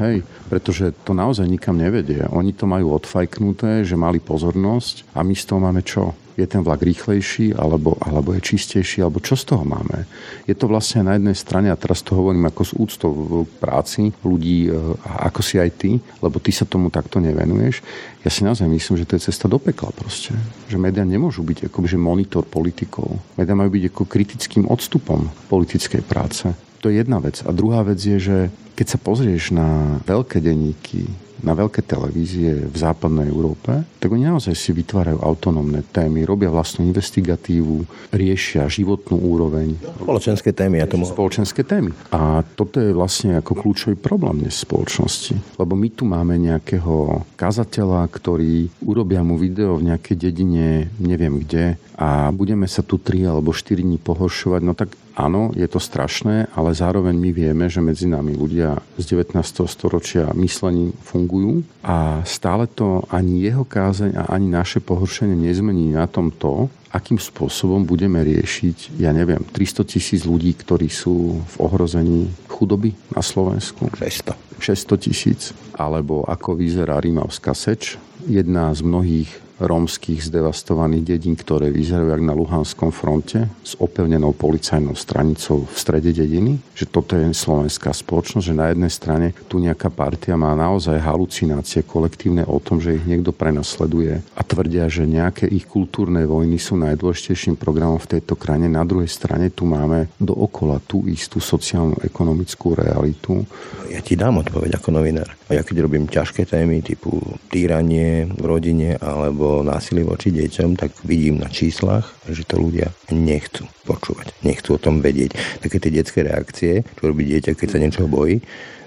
Hej, 0.00 0.24
pretože 0.48 0.88
to 1.04 1.12
naozaj 1.12 1.44
nikam 1.44 1.76
nevedie. 1.76 2.24
Oni 2.32 2.56
to 2.56 2.64
majú 2.64 2.96
odfajknuté, 2.96 3.84
že 3.84 3.96
mali 3.96 4.24
pozornosť 4.24 5.12
a 5.12 5.20
my 5.20 5.36
z 5.36 5.44
toho 5.44 5.60
máme 5.60 5.84
čo? 5.84 6.16
Je 6.36 6.46
ten 6.48 6.64
vlak 6.64 6.80
rýchlejší, 6.80 7.52
alebo, 7.54 7.96
alebo 8.00 8.32
je 8.32 8.40
čistejší, 8.40 9.04
alebo 9.04 9.20
čo 9.20 9.36
z 9.36 9.52
toho 9.52 9.64
máme. 9.64 10.08
Je 10.48 10.56
to 10.56 10.68
vlastne 10.68 11.04
na 11.04 11.16
jednej 11.20 11.36
strane, 11.36 11.68
a 11.68 11.76
teraz 11.76 12.00
to 12.00 12.16
hovorím 12.16 12.48
ako 12.48 12.62
z 12.64 12.72
úctou 12.78 13.10
k 13.44 13.52
práci 13.60 14.12
ľudí, 14.24 14.68
e, 14.68 14.96
ako 15.04 15.40
si 15.44 15.60
aj 15.60 15.70
ty, 15.76 15.90
lebo 16.24 16.40
ty 16.40 16.50
sa 16.50 16.64
tomu 16.64 16.88
takto 16.88 17.20
nevenuješ. 17.20 17.84
Ja 18.22 18.30
si 18.30 18.46
naozaj 18.46 18.70
myslím, 18.70 18.96
že 19.02 19.08
to 19.08 19.16
je 19.18 19.26
cesta 19.28 19.50
do 19.50 19.58
pekla 19.58 19.90
proste. 19.92 20.32
Že 20.70 20.78
médiá 20.78 21.02
nemôžu 21.02 21.42
byť 21.42 21.68
ako 21.68 21.84
že 21.84 21.98
monitor 21.98 22.46
politikov. 22.46 23.18
Médiá 23.34 23.58
majú 23.58 23.74
byť 23.74 23.84
ako 23.90 24.02
kritickým 24.06 24.64
odstupom 24.70 25.26
politickej 25.50 26.02
práce. 26.06 26.46
To 26.82 26.90
je 26.90 27.02
jedna 27.02 27.18
vec. 27.18 27.42
A 27.46 27.50
druhá 27.54 27.82
vec 27.82 27.98
je, 27.98 28.18
že 28.18 28.36
keď 28.74 28.86
sa 28.88 28.98
pozrieš 28.98 29.54
na 29.54 30.00
veľké 30.06 30.42
denníky, 30.42 31.06
na 31.42 31.52
veľké 31.58 31.82
televízie 31.82 32.70
v 32.70 32.76
západnej 32.76 33.28
Európe, 33.28 33.82
tak 33.98 34.08
oni 34.08 34.30
naozaj 34.30 34.54
si 34.54 34.70
vytvárajú 34.70 35.18
autonómne 35.18 35.82
témy, 35.82 36.22
robia 36.22 36.48
vlastnú 36.48 36.86
investigatívu, 36.86 37.84
riešia 38.14 38.70
životnú 38.70 39.18
úroveň. 39.18 39.74
Spoločenské 40.02 40.54
témy, 40.54 40.82
ja 40.82 40.86
tomu... 40.86 41.06
Spoločenské 41.06 41.66
témy. 41.66 41.90
A 42.14 42.46
toto 42.54 42.78
je 42.78 42.94
vlastne 42.94 43.38
ako 43.42 43.58
kľúčový 43.58 43.98
problém 43.98 44.46
dnes 44.46 44.62
spoločnosti. 44.62 45.58
Lebo 45.58 45.74
my 45.74 45.88
tu 45.90 46.06
máme 46.06 46.38
nejakého 46.38 47.26
kazateľa, 47.34 48.06
ktorý 48.08 48.70
urobia 48.86 49.26
mu 49.26 49.34
video 49.34 49.76
v 49.76 49.92
nejakej 49.92 50.16
dedine, 50.16 50.88
neviem 51.02 51.42
kde, 51.42 51.76
a 51.98 52.30
budeme 52.34 52.66
sa 52.66 52.82
tu 52.82 52.98
3 52.98 53.30
alebo 53.30 53.54
4 53.54 53.82
dní 53.82 53.98
pohoršovať, 54.00 54.60
no 54.64 54.74
tak 54.74 54.94
áno, 55.16 55.52
je 55.52 55.66
to 55.68 55.80
strašné, 55.80 56.52
ale 56.56 56.76
zároveň 56.76 57.14
my 57.16 57.30
vieme, 57.32 57.66
že 57.68 57.84
medzi 57.84 58.08
nami 58.08 58.36
ľudia 58.36 58.80
z 58.96 59.04
19. 59.16 59.38
storočia 59.68 60.32
myslením 60.36 60.92
fungujú 61.04 61.64
a 61.84 62.22
stále 62.24 62.68
to 62.68 63.04
ani 63.12 63.44
jeho 63.44 63.64
kázeň 63.66 64.16
a 64.16 64.22
ani 64.32 64.48
naše 64.48 64.80
pohoršenie 64.80 65.36
nezmení 65.36 65.92
na 65.92 66.08
tom 66.08 66.32
to, 66.32 66.68
akým 66.92 67.16
spôsobom 67.16 67.88
budeme 67.88 68.20
riešiť, 68.20 69.00
ja 69.00 69.16
neviem, 69.16 69.40
300 69.40 69.88
tisíc 69.88 70.28
ľudí, 70.28 70.52
ktorí 70.52 70.92
sú 70.92 71.40
v 71.40 71.54
ohrození 71.56 72.28
chudoby 72.52 72.92
na 73.16 73.24
Slovensku. 73.24 73.88
600. 73.96 74.60
600 74.60 75.04
tisíc. 75.08 75.40
Alebo 75.72 76.28
ako 76.28 76.60
vyzerá 76.60 77.00
Rímavská 77.00 77.56
seč, 77.56 77.96
jedna 78.28 78.70
z 78.76 78.84
mnohých 78.84 79.30
rómskych 79.62 80.26
zdevastovaných 80.26 81.16
dedín, 81.16 81.34
ktoré 81.38 81.70
vyzerajú 81.70 82.10
jak 82.10 82.22
na 82.22 82.34
Luhanskom 82.34 82.90
fronte 82.90 83.46
s 83.62 83.78
opevnenou 83.78 84.34
policajnou 84.34 84.98
stranicou 84.98 85.64
v 85.70 85.76
strede 85.78 86.10
dediny, 86.10 86.58
že 86.74 86.90
toto 86.90 87.14
je 87.14 87.30
slovenská 87.30 87.94
spoločnosť, 87.94 88.44
že 88.44 88.58
na 88.58 88.74
jednej 88.74 88.92
strane 88.92 89.26
tu 89.46 89.62
nejaká 89.62 89.88
partia 89.88 90.34
má 90.34 90.52
naozaj 90.58 90.98
halucinácie 90.98 91.86
kolektívne 91.86 92.42
o 92.42 92.58
tom, 92.58 92.82
že 92.82 92.98
ich 92.98 93.06
niekto 93.06 93.30
prenasleduje 93.30 94.18
a 94.34 94.42
tvrdia, 94.42 94.90
že 94.90 95.06
nejaké 95.06 95.46
ich 95.46 95.64
kultúrne 95.64 96.26
vojny 96.26 96.58
sú 96.58 96.74
najdôležitejším 96.82 97.54
programom 97.54 98.02
v 98.02 98.18
tejto 98.18 98.34
krajine. 98.34 98.66
Na 98.66 98.82
druhej 98.82 99.08
strane 99.08 99.54
tu 99.54 99.64
máme 99.68 100.10
dookola 100.18 100.82
tú 100.82 101.06
istú 101.06 101.38
sociálnu 101.38 102.02
ekonomickú 102.02 102.74
realitu. 102.74 103.46
Ja 103.92 104.00
ti 104.00 104.18
dám 104.18 104.40
odpoveď 104.42 104.80
ako 104.80 104.88
novinár. 104.90 105.28
Ja 105.52 105.60
keď 105.60 105.84
robím 105.84 106.08
ťažké 106.08 106.48
témy 106.48 106.80
typu 106.80 107.20
týranie 107.52 108.24
v 108.24 108.44
rodine 108.48 108.96
alebo 108.96 109.51
násilí 109.60 110.00
voči 110.00 110.32
deťom, 110.32 110.80
tak 110.80 110.96
vidím 111.04 111.36
na 111.36 111.52
číslach, 111.52 112.16
že 112.24 112.48
to 112.48 112.56
ľudia 112.56 112.88
nechcú 113.12 113.68
počúvať, 113.84 114.32
nechcú 114.40 114.80
o 114.80 114.80
tom 114.80 115.04
vedieť. 115.04 115.36
Také 115.60 115.76
tie 115.76 115.92
detské 115.92 116.24
reakcie, 116.24 116.88
čo 116.96 117.12
robí 117.12 117.28
dieťa, 117.28 117.52
keď 117.52 117.68
sa 117.68 117.76
niečo 117.76 118.08
bojí, 118.08 118.40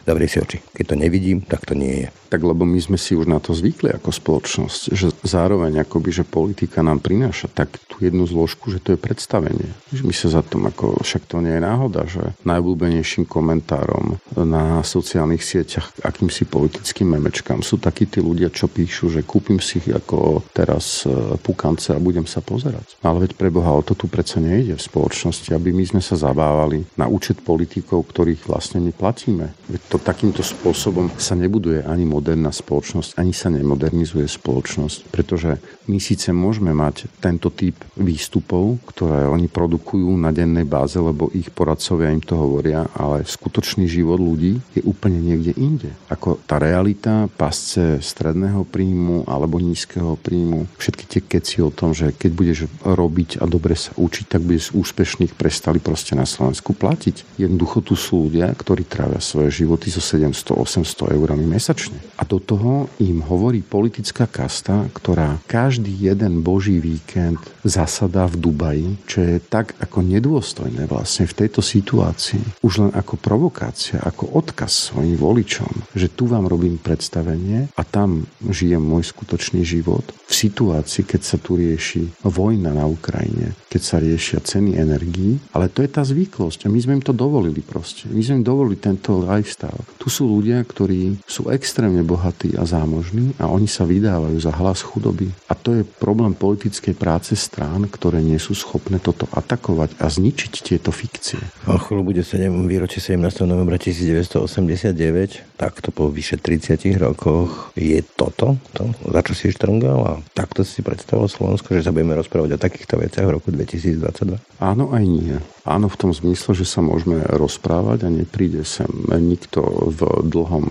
zavrie 0.10 0.26
si 0.26 0.42
oči. 0.42 0.58
Keď 0.74 0.86
to 0.90 0.96
nevidím, 0.98 1.46
tak 1.46 1.62
to 1.70 1.78
nie 1.78 2.06
je. 2.06 2.10
Tak 2.30 2.42
lebo 2.42 2.66
my 2.66 2.80
sme 2.82 2.98
si 2.98 3.14
už 3.14 3.30
na 3.30 3.38
to 3.38 3.54
zvykli 3.54 3.94
ako 3.94 4.10
spoločnosť, 4.10 4.82
že 4.94 5.14
zároveň 5.22 5.86
akoby, 5.86 6.10
že 6.12 6.24
politika 6.26 6.82
nám 6.82 7.02
prináša 7.02 7.52
tak 7.52 7.78
tú 7.86 8.02
jednu 8.02 8.26
zložku, 8.28 8.70
že 8.74 8.82
to 8.82 8.94
je 8.96 9.00
predstavenie. 9.00 9.70
Že 9.94 10.04
my 10.06 10.14
sa 10.14 10.28
za 10.40 10.42
tom, 10.42 10.68
ako 10.68 11.02
však 11.02 11.30
to 11.30 11.40
nie 11.42 11.56
je 11.58 11.62
náhoda, 11.62 12.02
že 12.10 12.36
najobľúbenejším 12.44 13.26
komentárom 13.30 14.18
na 14.36 14.82
sociálnych 14.82 15.42
sieťach 15.42 15.96
akýmsi 16.04 16.46
politickým 16.50 17.18
memečkám 17.18 17.66
sú 17.66 17.82
takí 17.82 18.06
tí 18.06 18.20
ľudia, 18.22 18.54
čo 18.54 18.70
píšu, 18.70 19.10
že 19.10 19.26
kúpim 19.26 19.58
si 19.58 19.82
ako 19.82 20.46
teraz 20.52 21.04
e, 21.04 21.36
pukance 21.42 21.92
a 21.92 22.00
budem 22.00 22.24
sa 22.30 22.40
pozerať. 22.40 22.98
Ale 23.02 23.26
veď 23.28 23.38
preboha, 23.38 23.74
o 23.74 23.86
to 23.86 23.98
tu 23.98 24.06
predsa 24.06 24.40
nejde 24.40 24.78
v 24.78 24.86
spoločnosti, 24.86 25.50
aby 25.52 25.72
my 25.72 25.84
sme 25.86 26.02
sa 26.02 26.16
zabávali 26.16 26.86
na 26.96 27.10
účet 27.10 27.42
politikov, 27.42 28.08
ktorých 28.10 28.46
vlastne 28.48 28.80
my 28.80 28.92
platíme. 28.92 29.52
Veď 29.68 29.82
to 29.90 29.98
takýmto 30.00 30.46
spôsobom 30.46 31.10
sa 31.18 31.34
nebuduje 31.34 31.84
ani 31.84 32.06
moderná 32.16 32.56
spoločnosť, 32.56 33.20
ani 33.20 33.36
sa 33.36 33.52
nemodernizuje 33.52 34.24
spoločnosť, 34.24 35.12
pretože 35.12 35.60
my 35.92 36.00
síce 36.00 36.32
môžeme 36.32 36.72
mať 36.72 37.12
tento 37.20 37.52
typ 37.52 37.78
výstupov, 38.00 38.80
ktoré 38.90 39.28
oni 39.28 39.52
produkujú 39.52 40.16
na 40.18 40.32
dennej 40.32 40.66
báze, 40.66 40.98
lebo 40.98 41.30
ich 41.36 41.52
poradcovia 41.52 42.16
im 42.16 42.24
to 42.24 42.40
hovoria, 42.40 42.88
ale 42.96 43.28
skutočný 43.28 43.86
život 43.86 44.18
ľudí 44.18 44.58
je 44.74 44.82
úplne 44.82 45.20
niekde 45.22 45.54
inde. 45.60 45.92
Ako 46.10 46.42
tá 46.48 46.58
realita 46.58 47.28
pasce 47.36 48.00
stredného 48.00 48.66
príjmu 48.66 49.28
alebo 49.30 49.62
nízkeho 49.62 50.18
príjmu, 50.18 50.66
všetky 50.80 51.04
tie 51.06 51.22
keci 51.22 51.62
o 51.62 51.70
tom, 51.70 51.94
že 51.94 52.16
keď 52.16 52.32
budeš 52.32 52.60
robiť 52.82 53.42
a 53.42 53.46
dobre 53.46 53.78
sa 53.78 53.94
učiť, 53.94 54.26
tak 54.26 54.42
budeš 54.42 54.74
úspešných 54.74 55.38
prestali 55.38 55.78
proste 55.78 56.18
na 56.18 56.26
Slovensku 56.26 56.74
platiť. 56.74 57.38
Jednoducho 57.38 57.86
tu 57.86 57.94
sú 57.94 58.30
ľudia, 58.30 58.50
ktorí 58.54 58.88
trávia 58.90 59.22
svoje 59.22 59.54
životy 59.54 59.94
so 59.94 60.02
700-800 60.02 61.14
eurami 61.14 61.46
mesačne. 61.46 61.98
A 62.16 62.24
do 62.24 62.38
toho 62.38 62.88
im 63.02 63.22
hovorí 63.26 63.66
politická 63.66 64.30
kasta, 64.30 64.88
ktorá 64.94 65.42
každý 65.50 65.92
jeden 65.92 66.42
boží 66.46 66.78
víkend 66.78 67.42
zasadá 67.66 68.30
v 68.30 68.40
Dubaji, 68.40 68.90
čo 69.10 69.24
je 69.26 69.38
tak 69.42 69.74
ako 69.82 70.06
nedôstojné 70.06 70.86
vlastne 70.90 71.26
v 71.26 71.38
tejto 71.46 71.66
situácii. 71.66 72.62
Už 72.62 72.74
len 72.86 72.92
ako 72.94 73.18
provokácia, 73.18 74.02
ako 74.02 74.36
odkaz 74.38 74.92
svojim 74.92 75.16
voličom, 75.16 75.94
že 75.96 76.12
tu 76.12 76.28
vám 76.30 76.50
robím 76.50 76.78
predstavenie 76.82 77.70
a 77.74 77.82
tam 77.82 78.28
žijem 78.44 78.82
môj 78.82 79.10
skutočný 79.10 79.64
život 79.64 80.04
v 80.26 80.34
situácii, 80.34 81.06
keď 81.06 81.22
sa 81.22 81.38
tu 81.38 81.56
rieši 81.56 82.26
vojna 82.26 82.74
na 82.74 82.90
Ukrajine, 82.90 83.54
keď 83.70 83.82
sa 83.82 84.02
riešia 84.02 84.42
ceny 84.42 84.76
energií, 84.76 85.38
ale 85.54 85.70
to 85.70 85.86
je 85.86 85.90
tá 85.90 86.02
zvyklosť 86.02 86.66
a 86.66 86.72
my 86.74 86.80
sme 86.82 86.94
im 87.00 87.04
to 87.06 87.14
dovolili 87.14 87.62
proste. 87.62 88.10
My 88.10 88.22
sme 88.26 88.42
im 88.42 88.46
dovolili 88.46 88.82
tento 88.82 89.22
lifestyle. 89.22 89.86
Tu 90.02 90.10
sú 90.10 90.26
ľudia, 90.26 90.60
ktorí 90.66 91.22
sú 91.30 91.48
extrémne 91.54 91.95
bohatí 92.02 92.58
a 92.58 92.66
zámožní 92.66 93.38
a 93.40 93.48
oni 93.48 93.70
sa 93.70 93.86
vydávajú 93.86 94.36
za 94.42 94.52
hlas 94.52 94.82
chudoby. 94.82 95.32
A 95.48 95.54
to 95.54 95.78
je 95.78 95.84
problém 95.86 96.34
politickej 96.34 96.98
práce 96.98 97.38
strán, 97.38 97.88
ktoré 97.88 98.20
nie 98.20 98.42
sú 98.42 98.58
schopné 98.58 98.98
toto 99.00 99.30
atakovať 99.32 99.96
a 100.02 100.10
zničiť 100.10 100.54
tieto 100.66 100.90
fikcie. 100.90 101.40
O 101.70 101.78
chvíľu 101.78 102.12
bude 102.12 102.24
7, 102.26 102.50
výročie 102.66 103.00
17. 103.00 103.46
novembra 103.46 103.78
1989, 103.78 105.56
takto 105.56 105.94
po 105.94 106.10
vyše 106.12 106.42
30 106.42 106.98
rokoch 106.98 107.72
je 107.78 108.02
toto, 108.04 108.58
to, 108.76 108.92
za 109.08 109.22
čo 109.24 109.34
si 109.38 109.54
štrngal 109.54 110.00
a 110.04 110.14
takto 110.34 110.66
si 110.66 110.82
predstavil 110.82 111.30
Slovensko, 111.30 111.78
že 111.78 111.86
sa 111.86 111.94
budeme 111.94 112.18
rozprávať 112.18 112.58
o 112.58 112.62
takýchto 112.62 113.00
veciach 113.00 113.26
v 113.30 113.36
roku 113.38 113.54
2022? 113.54 114.42
Áno 114.60 114.92
aj 114.92 115.04
nie. 115.06 115.38
Áno 115.66 115.90
v 115.90 115.98
tom 115.98 116.14
zmysle, 116.14 116.54
že 116.54 116.70
sa 116.70 116.86
môžeme 116.86 117.26
rozprávať 117.26 118.06
a 118.06 118.14
nepríde 118.14 118.62
sem 118.62 118.86
nikto 119.18 119.66
v 119.90 120.30
dlhom 120.30 120.70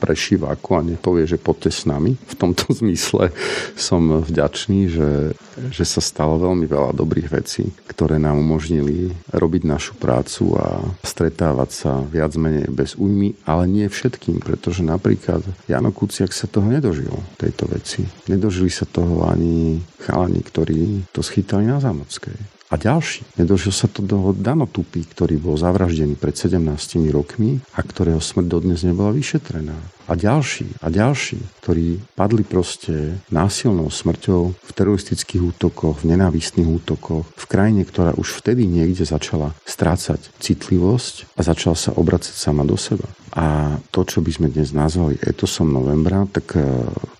prešívaku 0.00 0.68
a 0.72 0.80
nepovie, 0.80 1.28
že 1.28 1.36
poďte 1.36 1.70
s 1.70 1.84
nami. 1.84 2.16
V 2.16 2.34
tomto 2.40 2.72
zmysle 2.80 3.28
som 3.76 4.24
vďačný, 4.24 4.88
že, 4.88 5.36
že 5.68 5.84
sa 5.84 6.00
stalo 6.00 6.40
veľmi 6.40 6.64
veľa 6.64 6.96
dobrých 6.96 7.28
vecí, 7.28 7.68
ktoré 7.84 8.16
nám 8.16 8.40
umožnili 8.40 9.12
robiť 9.36 9.62
našu 9.68 10.00
prácu 10.00 10.56
a 10.56 10.80
stretávať 11.04 11.70
sa 11.70 11.92
viac 12.00 12.32
menej 12.40 12.72
bez 12.72 12.96
újmy, 12.96 13.36
ale 13.44 13.68
nie 13.68 13.84
všetkým, 13.84 14.40
pretože 14.40 14.80
napríklad 14.80 15.44
Jano 15.68 15.92
Kuciak 15.92 16.32
sa 16.32 16.48
toho 16.48 16.72
nedožil, 16.72 17.12
tejto 17.36 17.68
veci. 17.68 18.08
Nedožili 18.32 18.72
sa 18.72 18.88
toho 18.88 19.28
ani 19.28 19.84
chalani, 20.00 20.40
ktorí 20.40 21.12
to 21.12 21.20
schytali 21.20 21.68
na 21.68 21.84
Zámockej. 21.84 22.61
A 22.72 22.80
ďalší. 22.80 23.36
Nedožil 23.36 23.68
sa 23.68 23.84
to 23.84 24.00
do 24.00 24.32
Dano 24.32 24.64
ktorý 24.64 25.36
bol 25.36 25.60
zavraždený 25.60 26.16
pred 26.16 26.32
17 26.32 26.56
rokmi 27.12 27.60
a 27.76 27.84
ktorého 27.84 28.16
smrť 28.16 28.48
dodnes 28.48 28.80
nebola 28.80 29.12
vyšetrená. 29.12 29.76
A 30.08 30.16
ďalší, 30.16 30.80
a 30.80 30.88
ďalší, 30.88 31.36
ktorí 31.60 32.00
padli 32.16 32.48
proste 32.48 33.20
násilnou 33.28 33.92
smrťou 33.92 34.56
v 34.56 34.70
teroristických 34.72 35.52
útokoch, 35.52 36.00
v 36.00 36.16
nenávistných 36.16 36.66
útokoch, 36.66 37.28
v 37.28 37.44
krajine, 37.44 37.84
ktorá 37.84 38.16
už 38.16 38.40
vtedy 38.40 38.64
niekde 38.64 39.04
začala 39.04 39.52
strácať 39.68 40.32
citlivosť 40.40 41.36
a 41.36 41.40
začala 41.44 41.76
sa 41.76 41.92
obracať 41.92 42.32
sama 42.32 42.64
do 42.64 42.80
seba. 42.80 43.04
A 43.32 43.80
to, 43.88 44.04
čo 44.04 44.20
by 44.20 44.28
sme 44.28 44.48
dnes 44.52 44.76
nazvali 44.76 45.16
etosom 45.16 45.72
novembra, 45.72 46.28
tak 46.28 46.52
e, 46.52 46.68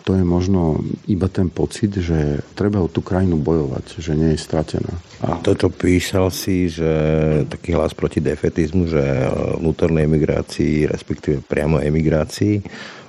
to 0.04 0.12
je 0.12 0.20
možno 0.20 0.84
iba 1.08 1.24
ten 1.32 1.48
pocit, 1.48 1.96
že 1.96 2.44
treba 2.52 2.84
o 2.84 2.92
tú 2.92 3.00
krajinu 3.00 3.40
bojovať, 3.40 3.96
že 3.96 4.12
nie 4.12 4.36
je 4.36 4.44
stratená. 4.44 4.92
A 5.24 5.40
to, 5.40 5.56
čo 5.56 5.72
písal 5.72 6.28
si, 6.28 6.68
že 6.68 6.92
taký 7.48 7.72
hlas 7.72 7.96
proti 7.96 8.20
defetizmu, 8.20 8.92
že 8.92 9.00
e, 9.00 9.24
vnútornej 9.56 10.04
emigrácii, 10.04 10.84
respektíve 10.84 11.40
priamo 11.48 11.80
emigrácii, 11.80 12.60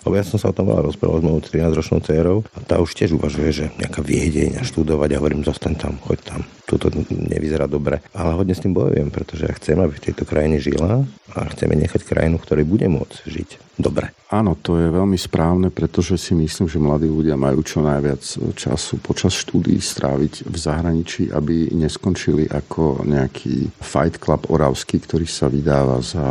lebo 0.08 0.16
ja 0.16 0.24
som 0.24 0.40
sa 0.40 0.52
o 0.52 0.56
tom 0.56 0.72
veľa 0.72 0.88
rozprával 0.88 1.20
s 1.20 1.26
mojou 1.28 1.42
13-ročnou 1.44 2.00
dcerou 2.04 2.38
a 2.56 2.60
tá 2.64 2.80
už 2.80 2.92
tiež 2.96 3.16
uvažuje, 3.16 3.50
že 3.52 3.66
nejaká 3.80 4.00
viedeň 4.00 4.60
a 4.60 4.68
študovať 4.68 5.16
a 5.16 5.20
hovorím, 5.20 5.48
zostaň 5.48 5.76
tam, 5.76 5.96
choď 6.04 6.20
tam. 6.24 6.42
Toto 6.78 7.04
nevyzerá 7.10 7.66
dobre. 7.68 8.02
Ale 8.14 8.38
hodne 8.38 8.56
s 8.56 8.64
tým 8.64 8.74
bojujem, 8.74 9.10
pretože 9.10 9.46
ja 9.50 9.54
chcem, 9.58 9.78
aby 9.78 9.94
v 9.98 10.06
tejto 10.10 10.24
krajine 10.24 10.58
žila 10.62 11.04
a 11.34 11.40
chceme 11.52 11.74
nechať 11.74 12.06
krajinu, 12.06 12.38
v 12.38 12.46
ktorej 12.46 12.66
bude 12.66 12.88
môcť 12.88 13.18
žiť 13.26 13.50
dobre. 13.78 14.14
Áno, 14.30 14.58
to 14.58 14.78
je 14.82 14.90
veľmi 14.90 15.18
správne, 15.18 15.70
pretože 15.70 16.18
si 16.18 16.34
myslím, 16.34 16.66
že 16.66 16.82
mladí 16.82 17.06
ľudia 17.06 17.38
majú 17.38 17.62
čo 17.62 17.86
najviac 17.86 18.22
času 18.58 18.98
počas 19.02 19.34
štúdií 19.38 19.78
stráviť 19.78 20.50
v 20.50 20.56
zahraničí, 20.58 21.30
aby 21.30 21.70
neskončili 21.74 22.50
ako 22.50 23.06
nejaký 23.06 23.70
fight 23.82 24.18
club 24.18 24.50
oravský, 24.50 25.02
ktorý 25.02 25.30
sa 25.30 25.50
vydáva 25.50 26.02
za 26.02 26.26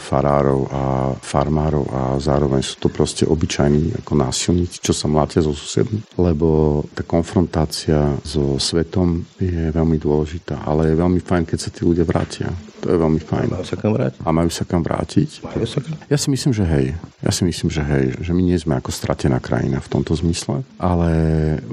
farárov 0.00 0.68
a 0.72 0.84
farmárov 1.20 1.84
a 1.92 2.02
zároveň 2.20 2.64
sú 2.64 2.76
to 2.80 2.88
proste 2.88 3.28
obyčajní 3.28 4.00
ako 4.00 4.12
násilníci, 4.16 4.80
čo 4.80 4.96
sa 4.96 5.08
mlátia 5.08 5.44
zo 5.44 5.52
susedmi. 5.52 6.00
Lebo 6.16 6.80
tá 6.96 7.04
konfrontácia 7.04 8.16
so 8.24 8.56
svetom 8.56 9.28
je 9.36 9.74
veľmi 9.74 9.81
dôležitá, 9.86 10.62
ale 10.62 10.92
je 10.92 11.00
veľmi 11.00 11.20
fajn, 11.20 11.44
keď 11.48 11.58
sa 11.58 11.70
tí 11.72 11.82
ľudia 11.82 12.06
vrátia. 12.06 12.48
To 12.82 12.90
je 12.90 12.98
veľmi 12.98 13.22
fajn. 13.22 13.48
Majú 13.54 13.66
sa 13.66 13.78
kam 13.78 13.94
vrátiť? 13.94 14.18
A 14.26 14.28
majú 14.34 14.50
sa 14.50 14.64
kam 14.66 14.82
vrátiť? 14.82 15.30
Majú 15.46 15.66
sa 15.70 15.78
kam? 15.78 15.94
Ja 16.10 16.18
si 16.18 16.28
myslím, 16.34 16.50
že 16.50 16.64
hej. 16.66 16.86
Ja 17.22 17.30
si 17.30 17.46
myslím, 17.46 17.70
že 17.70 17.82
hej. 17.86 18.18
Že 18.18 18.32
my 18.34 18.42
nie 18.42 18.58
sme 18.58 18.74
ako 18.74 18.90
stratená 18.90 19.38
krajina 19.38 19.78
v 19.78 19.86
tomto 19.86 20.18
zmysle, 20.18 20.66
ale 20.82 21.08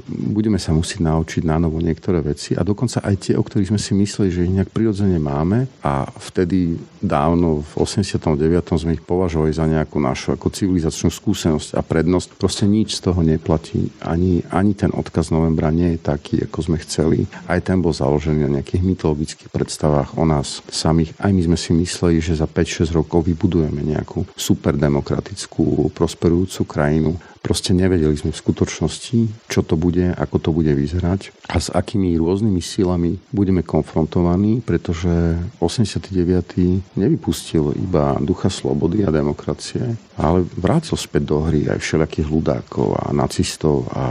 budeme 0.06 0.62
sa 0.62 0.70
musieť 0.70 1.02
naučiť 1.02 1.42
na 1.42 1.58
novo 1.58 1.82
niektoré 1.82 2.22
veci 2.22 2.54
a 2.54 2.62
dokonca 2.62 3.02
aj 3.02 3.14
tie, 3.18 3.34
o 3.34 3.42
ktorých 3.42 3.74
sme 3.74 3.80
si 3.82 3.92
mysleli, 3.98 4.30
že 4.30 4.46
ich 4.46 4.54
nejak 4.54 4.70
prirodzene 4.70 5.18
máme 5.18 5.66
a 5.82 6.06
vtedy 6.30 6.78
dávno 7.02 7.66
v 7.66 7.72
89. 7.82 8.38
sme 8.78 8.94
ich 8.94 9.02
považovali 9.02 9.50
za 9.50 9.66
nejakú 9.66 9.98
našu 9.98 10.30
ako 10.38 10.46
civilizačnú 10.54 11.10
skúsenosť 11.10 11.74
a 11.74 11.82
prednosť. 11.82 12.38
Proste 12.38 12.70
nič 12.70 13.02
z 13.02 13.10
toho 13.10 13.26
neplatí. 13.26 13.90
Ani, 13.98 14.46
ani 14.54 14.78
ten 14.78 14.94
odkaz 14.94 15.34
novembra 15.34 15.74
nie 15.74 15.98
je 15.98 16.06
taký, 16.06 16.46
ako 16.46 16.58
sme 16.70 16.78
chceli. 16.86 17.26
Aj 17.50 17.58
ten 17.58 17.82
bol 17.82 17.90
založený 17.90 18.46
na 18.46 18.62
nejakých 18.62 18.86
mytologických 18.86 19.50
predstavách 19.50 20.14
o 20.14 20.22
nás 20.22 20.62
sami 20.70 20.99
samých, 21.00 21.16
aj 21.16 21.30
my 21.32 21.42
sme 21.48 21.56
si 21.56 21.70
mysleli, 21.72 22.18
že 22.20 22.36
za 22.36 22.44
5-6 22.44 22.92
rokov 22.92 23.24
vybudujeme 23.24 23.80
nejakú 23.80 24.28
superdemokratickú, 24.36 25.88
prosperujúcu 25.96 26.60
krajinu. 26.68 27.16
Proste 27.40 27.72
nevedeli 27.72 28.12
sme 28.14 28.36
v 28.36 28.42
skutočnosti, 28.42 29.48
čo 29.48 29.60
to 29.64 29.74
bude, 29.80 30.12
ako 30.12 30.36
to 30.38 30.50
bude 30.52 30.70
vyzerať 30.76 31.32
a 31.50 31.58
s 31.58 31.66
akými 31.72 32.14
rôznymi 32.14 32.62
sílami 32.62 33.18
budeme 33.34 33.66
konfrontovaní, 33.66 34.62
pretože 34.62 35.10
89. 35.58 36.94
nevypustil 36.94 37.74
iba 37.74 38.14
ducha 38.22 38.46
slobody 38.46 39.02
a 39.02 39.10
demokracie, 39.10 39.98
ale 40.14 40.46
vrátil 40.54 40.94
späť 40.94 41.34
do 41.34 41.42
hry 41.42 41.66
aj 41.66 41.82
všelijakých 41.82 42.28
ľudákov 42.30 42.94
a 42.94 43.10
nacistov 43.10 43.90
a 43.90 44.04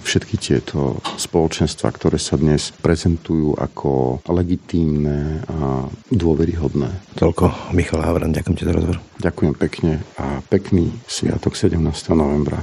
všetky 0.00 0.40
tieto 0.40 1.02
spoločenstva, 1.20 1.92
ktoré 1.92 2.16
sa 2.16 2.40
dnes 2.40 2.72
prezentujú 2.80 3.52
ako 3.58 4.22
legitímne 4.32 5.44
a 5.44 5.84
dôveryhodné. 6.08 7.18
Toľko 7.20 7.74
Michal 7.76 8.00
Havran, 8.00 8.32
ďakujem 8.32 8.56
ti 8.56 8.64
za 8.64 8.72
rozhovor. 8.72 8.96
Ďakujem 9.18 9.54
pekne 9.58 9.92
a 10.16 10.38
pekný 10.46 10.94
sviatok 11.10 11.58
17. 11.58 11.74
novembra. 12.14 12.62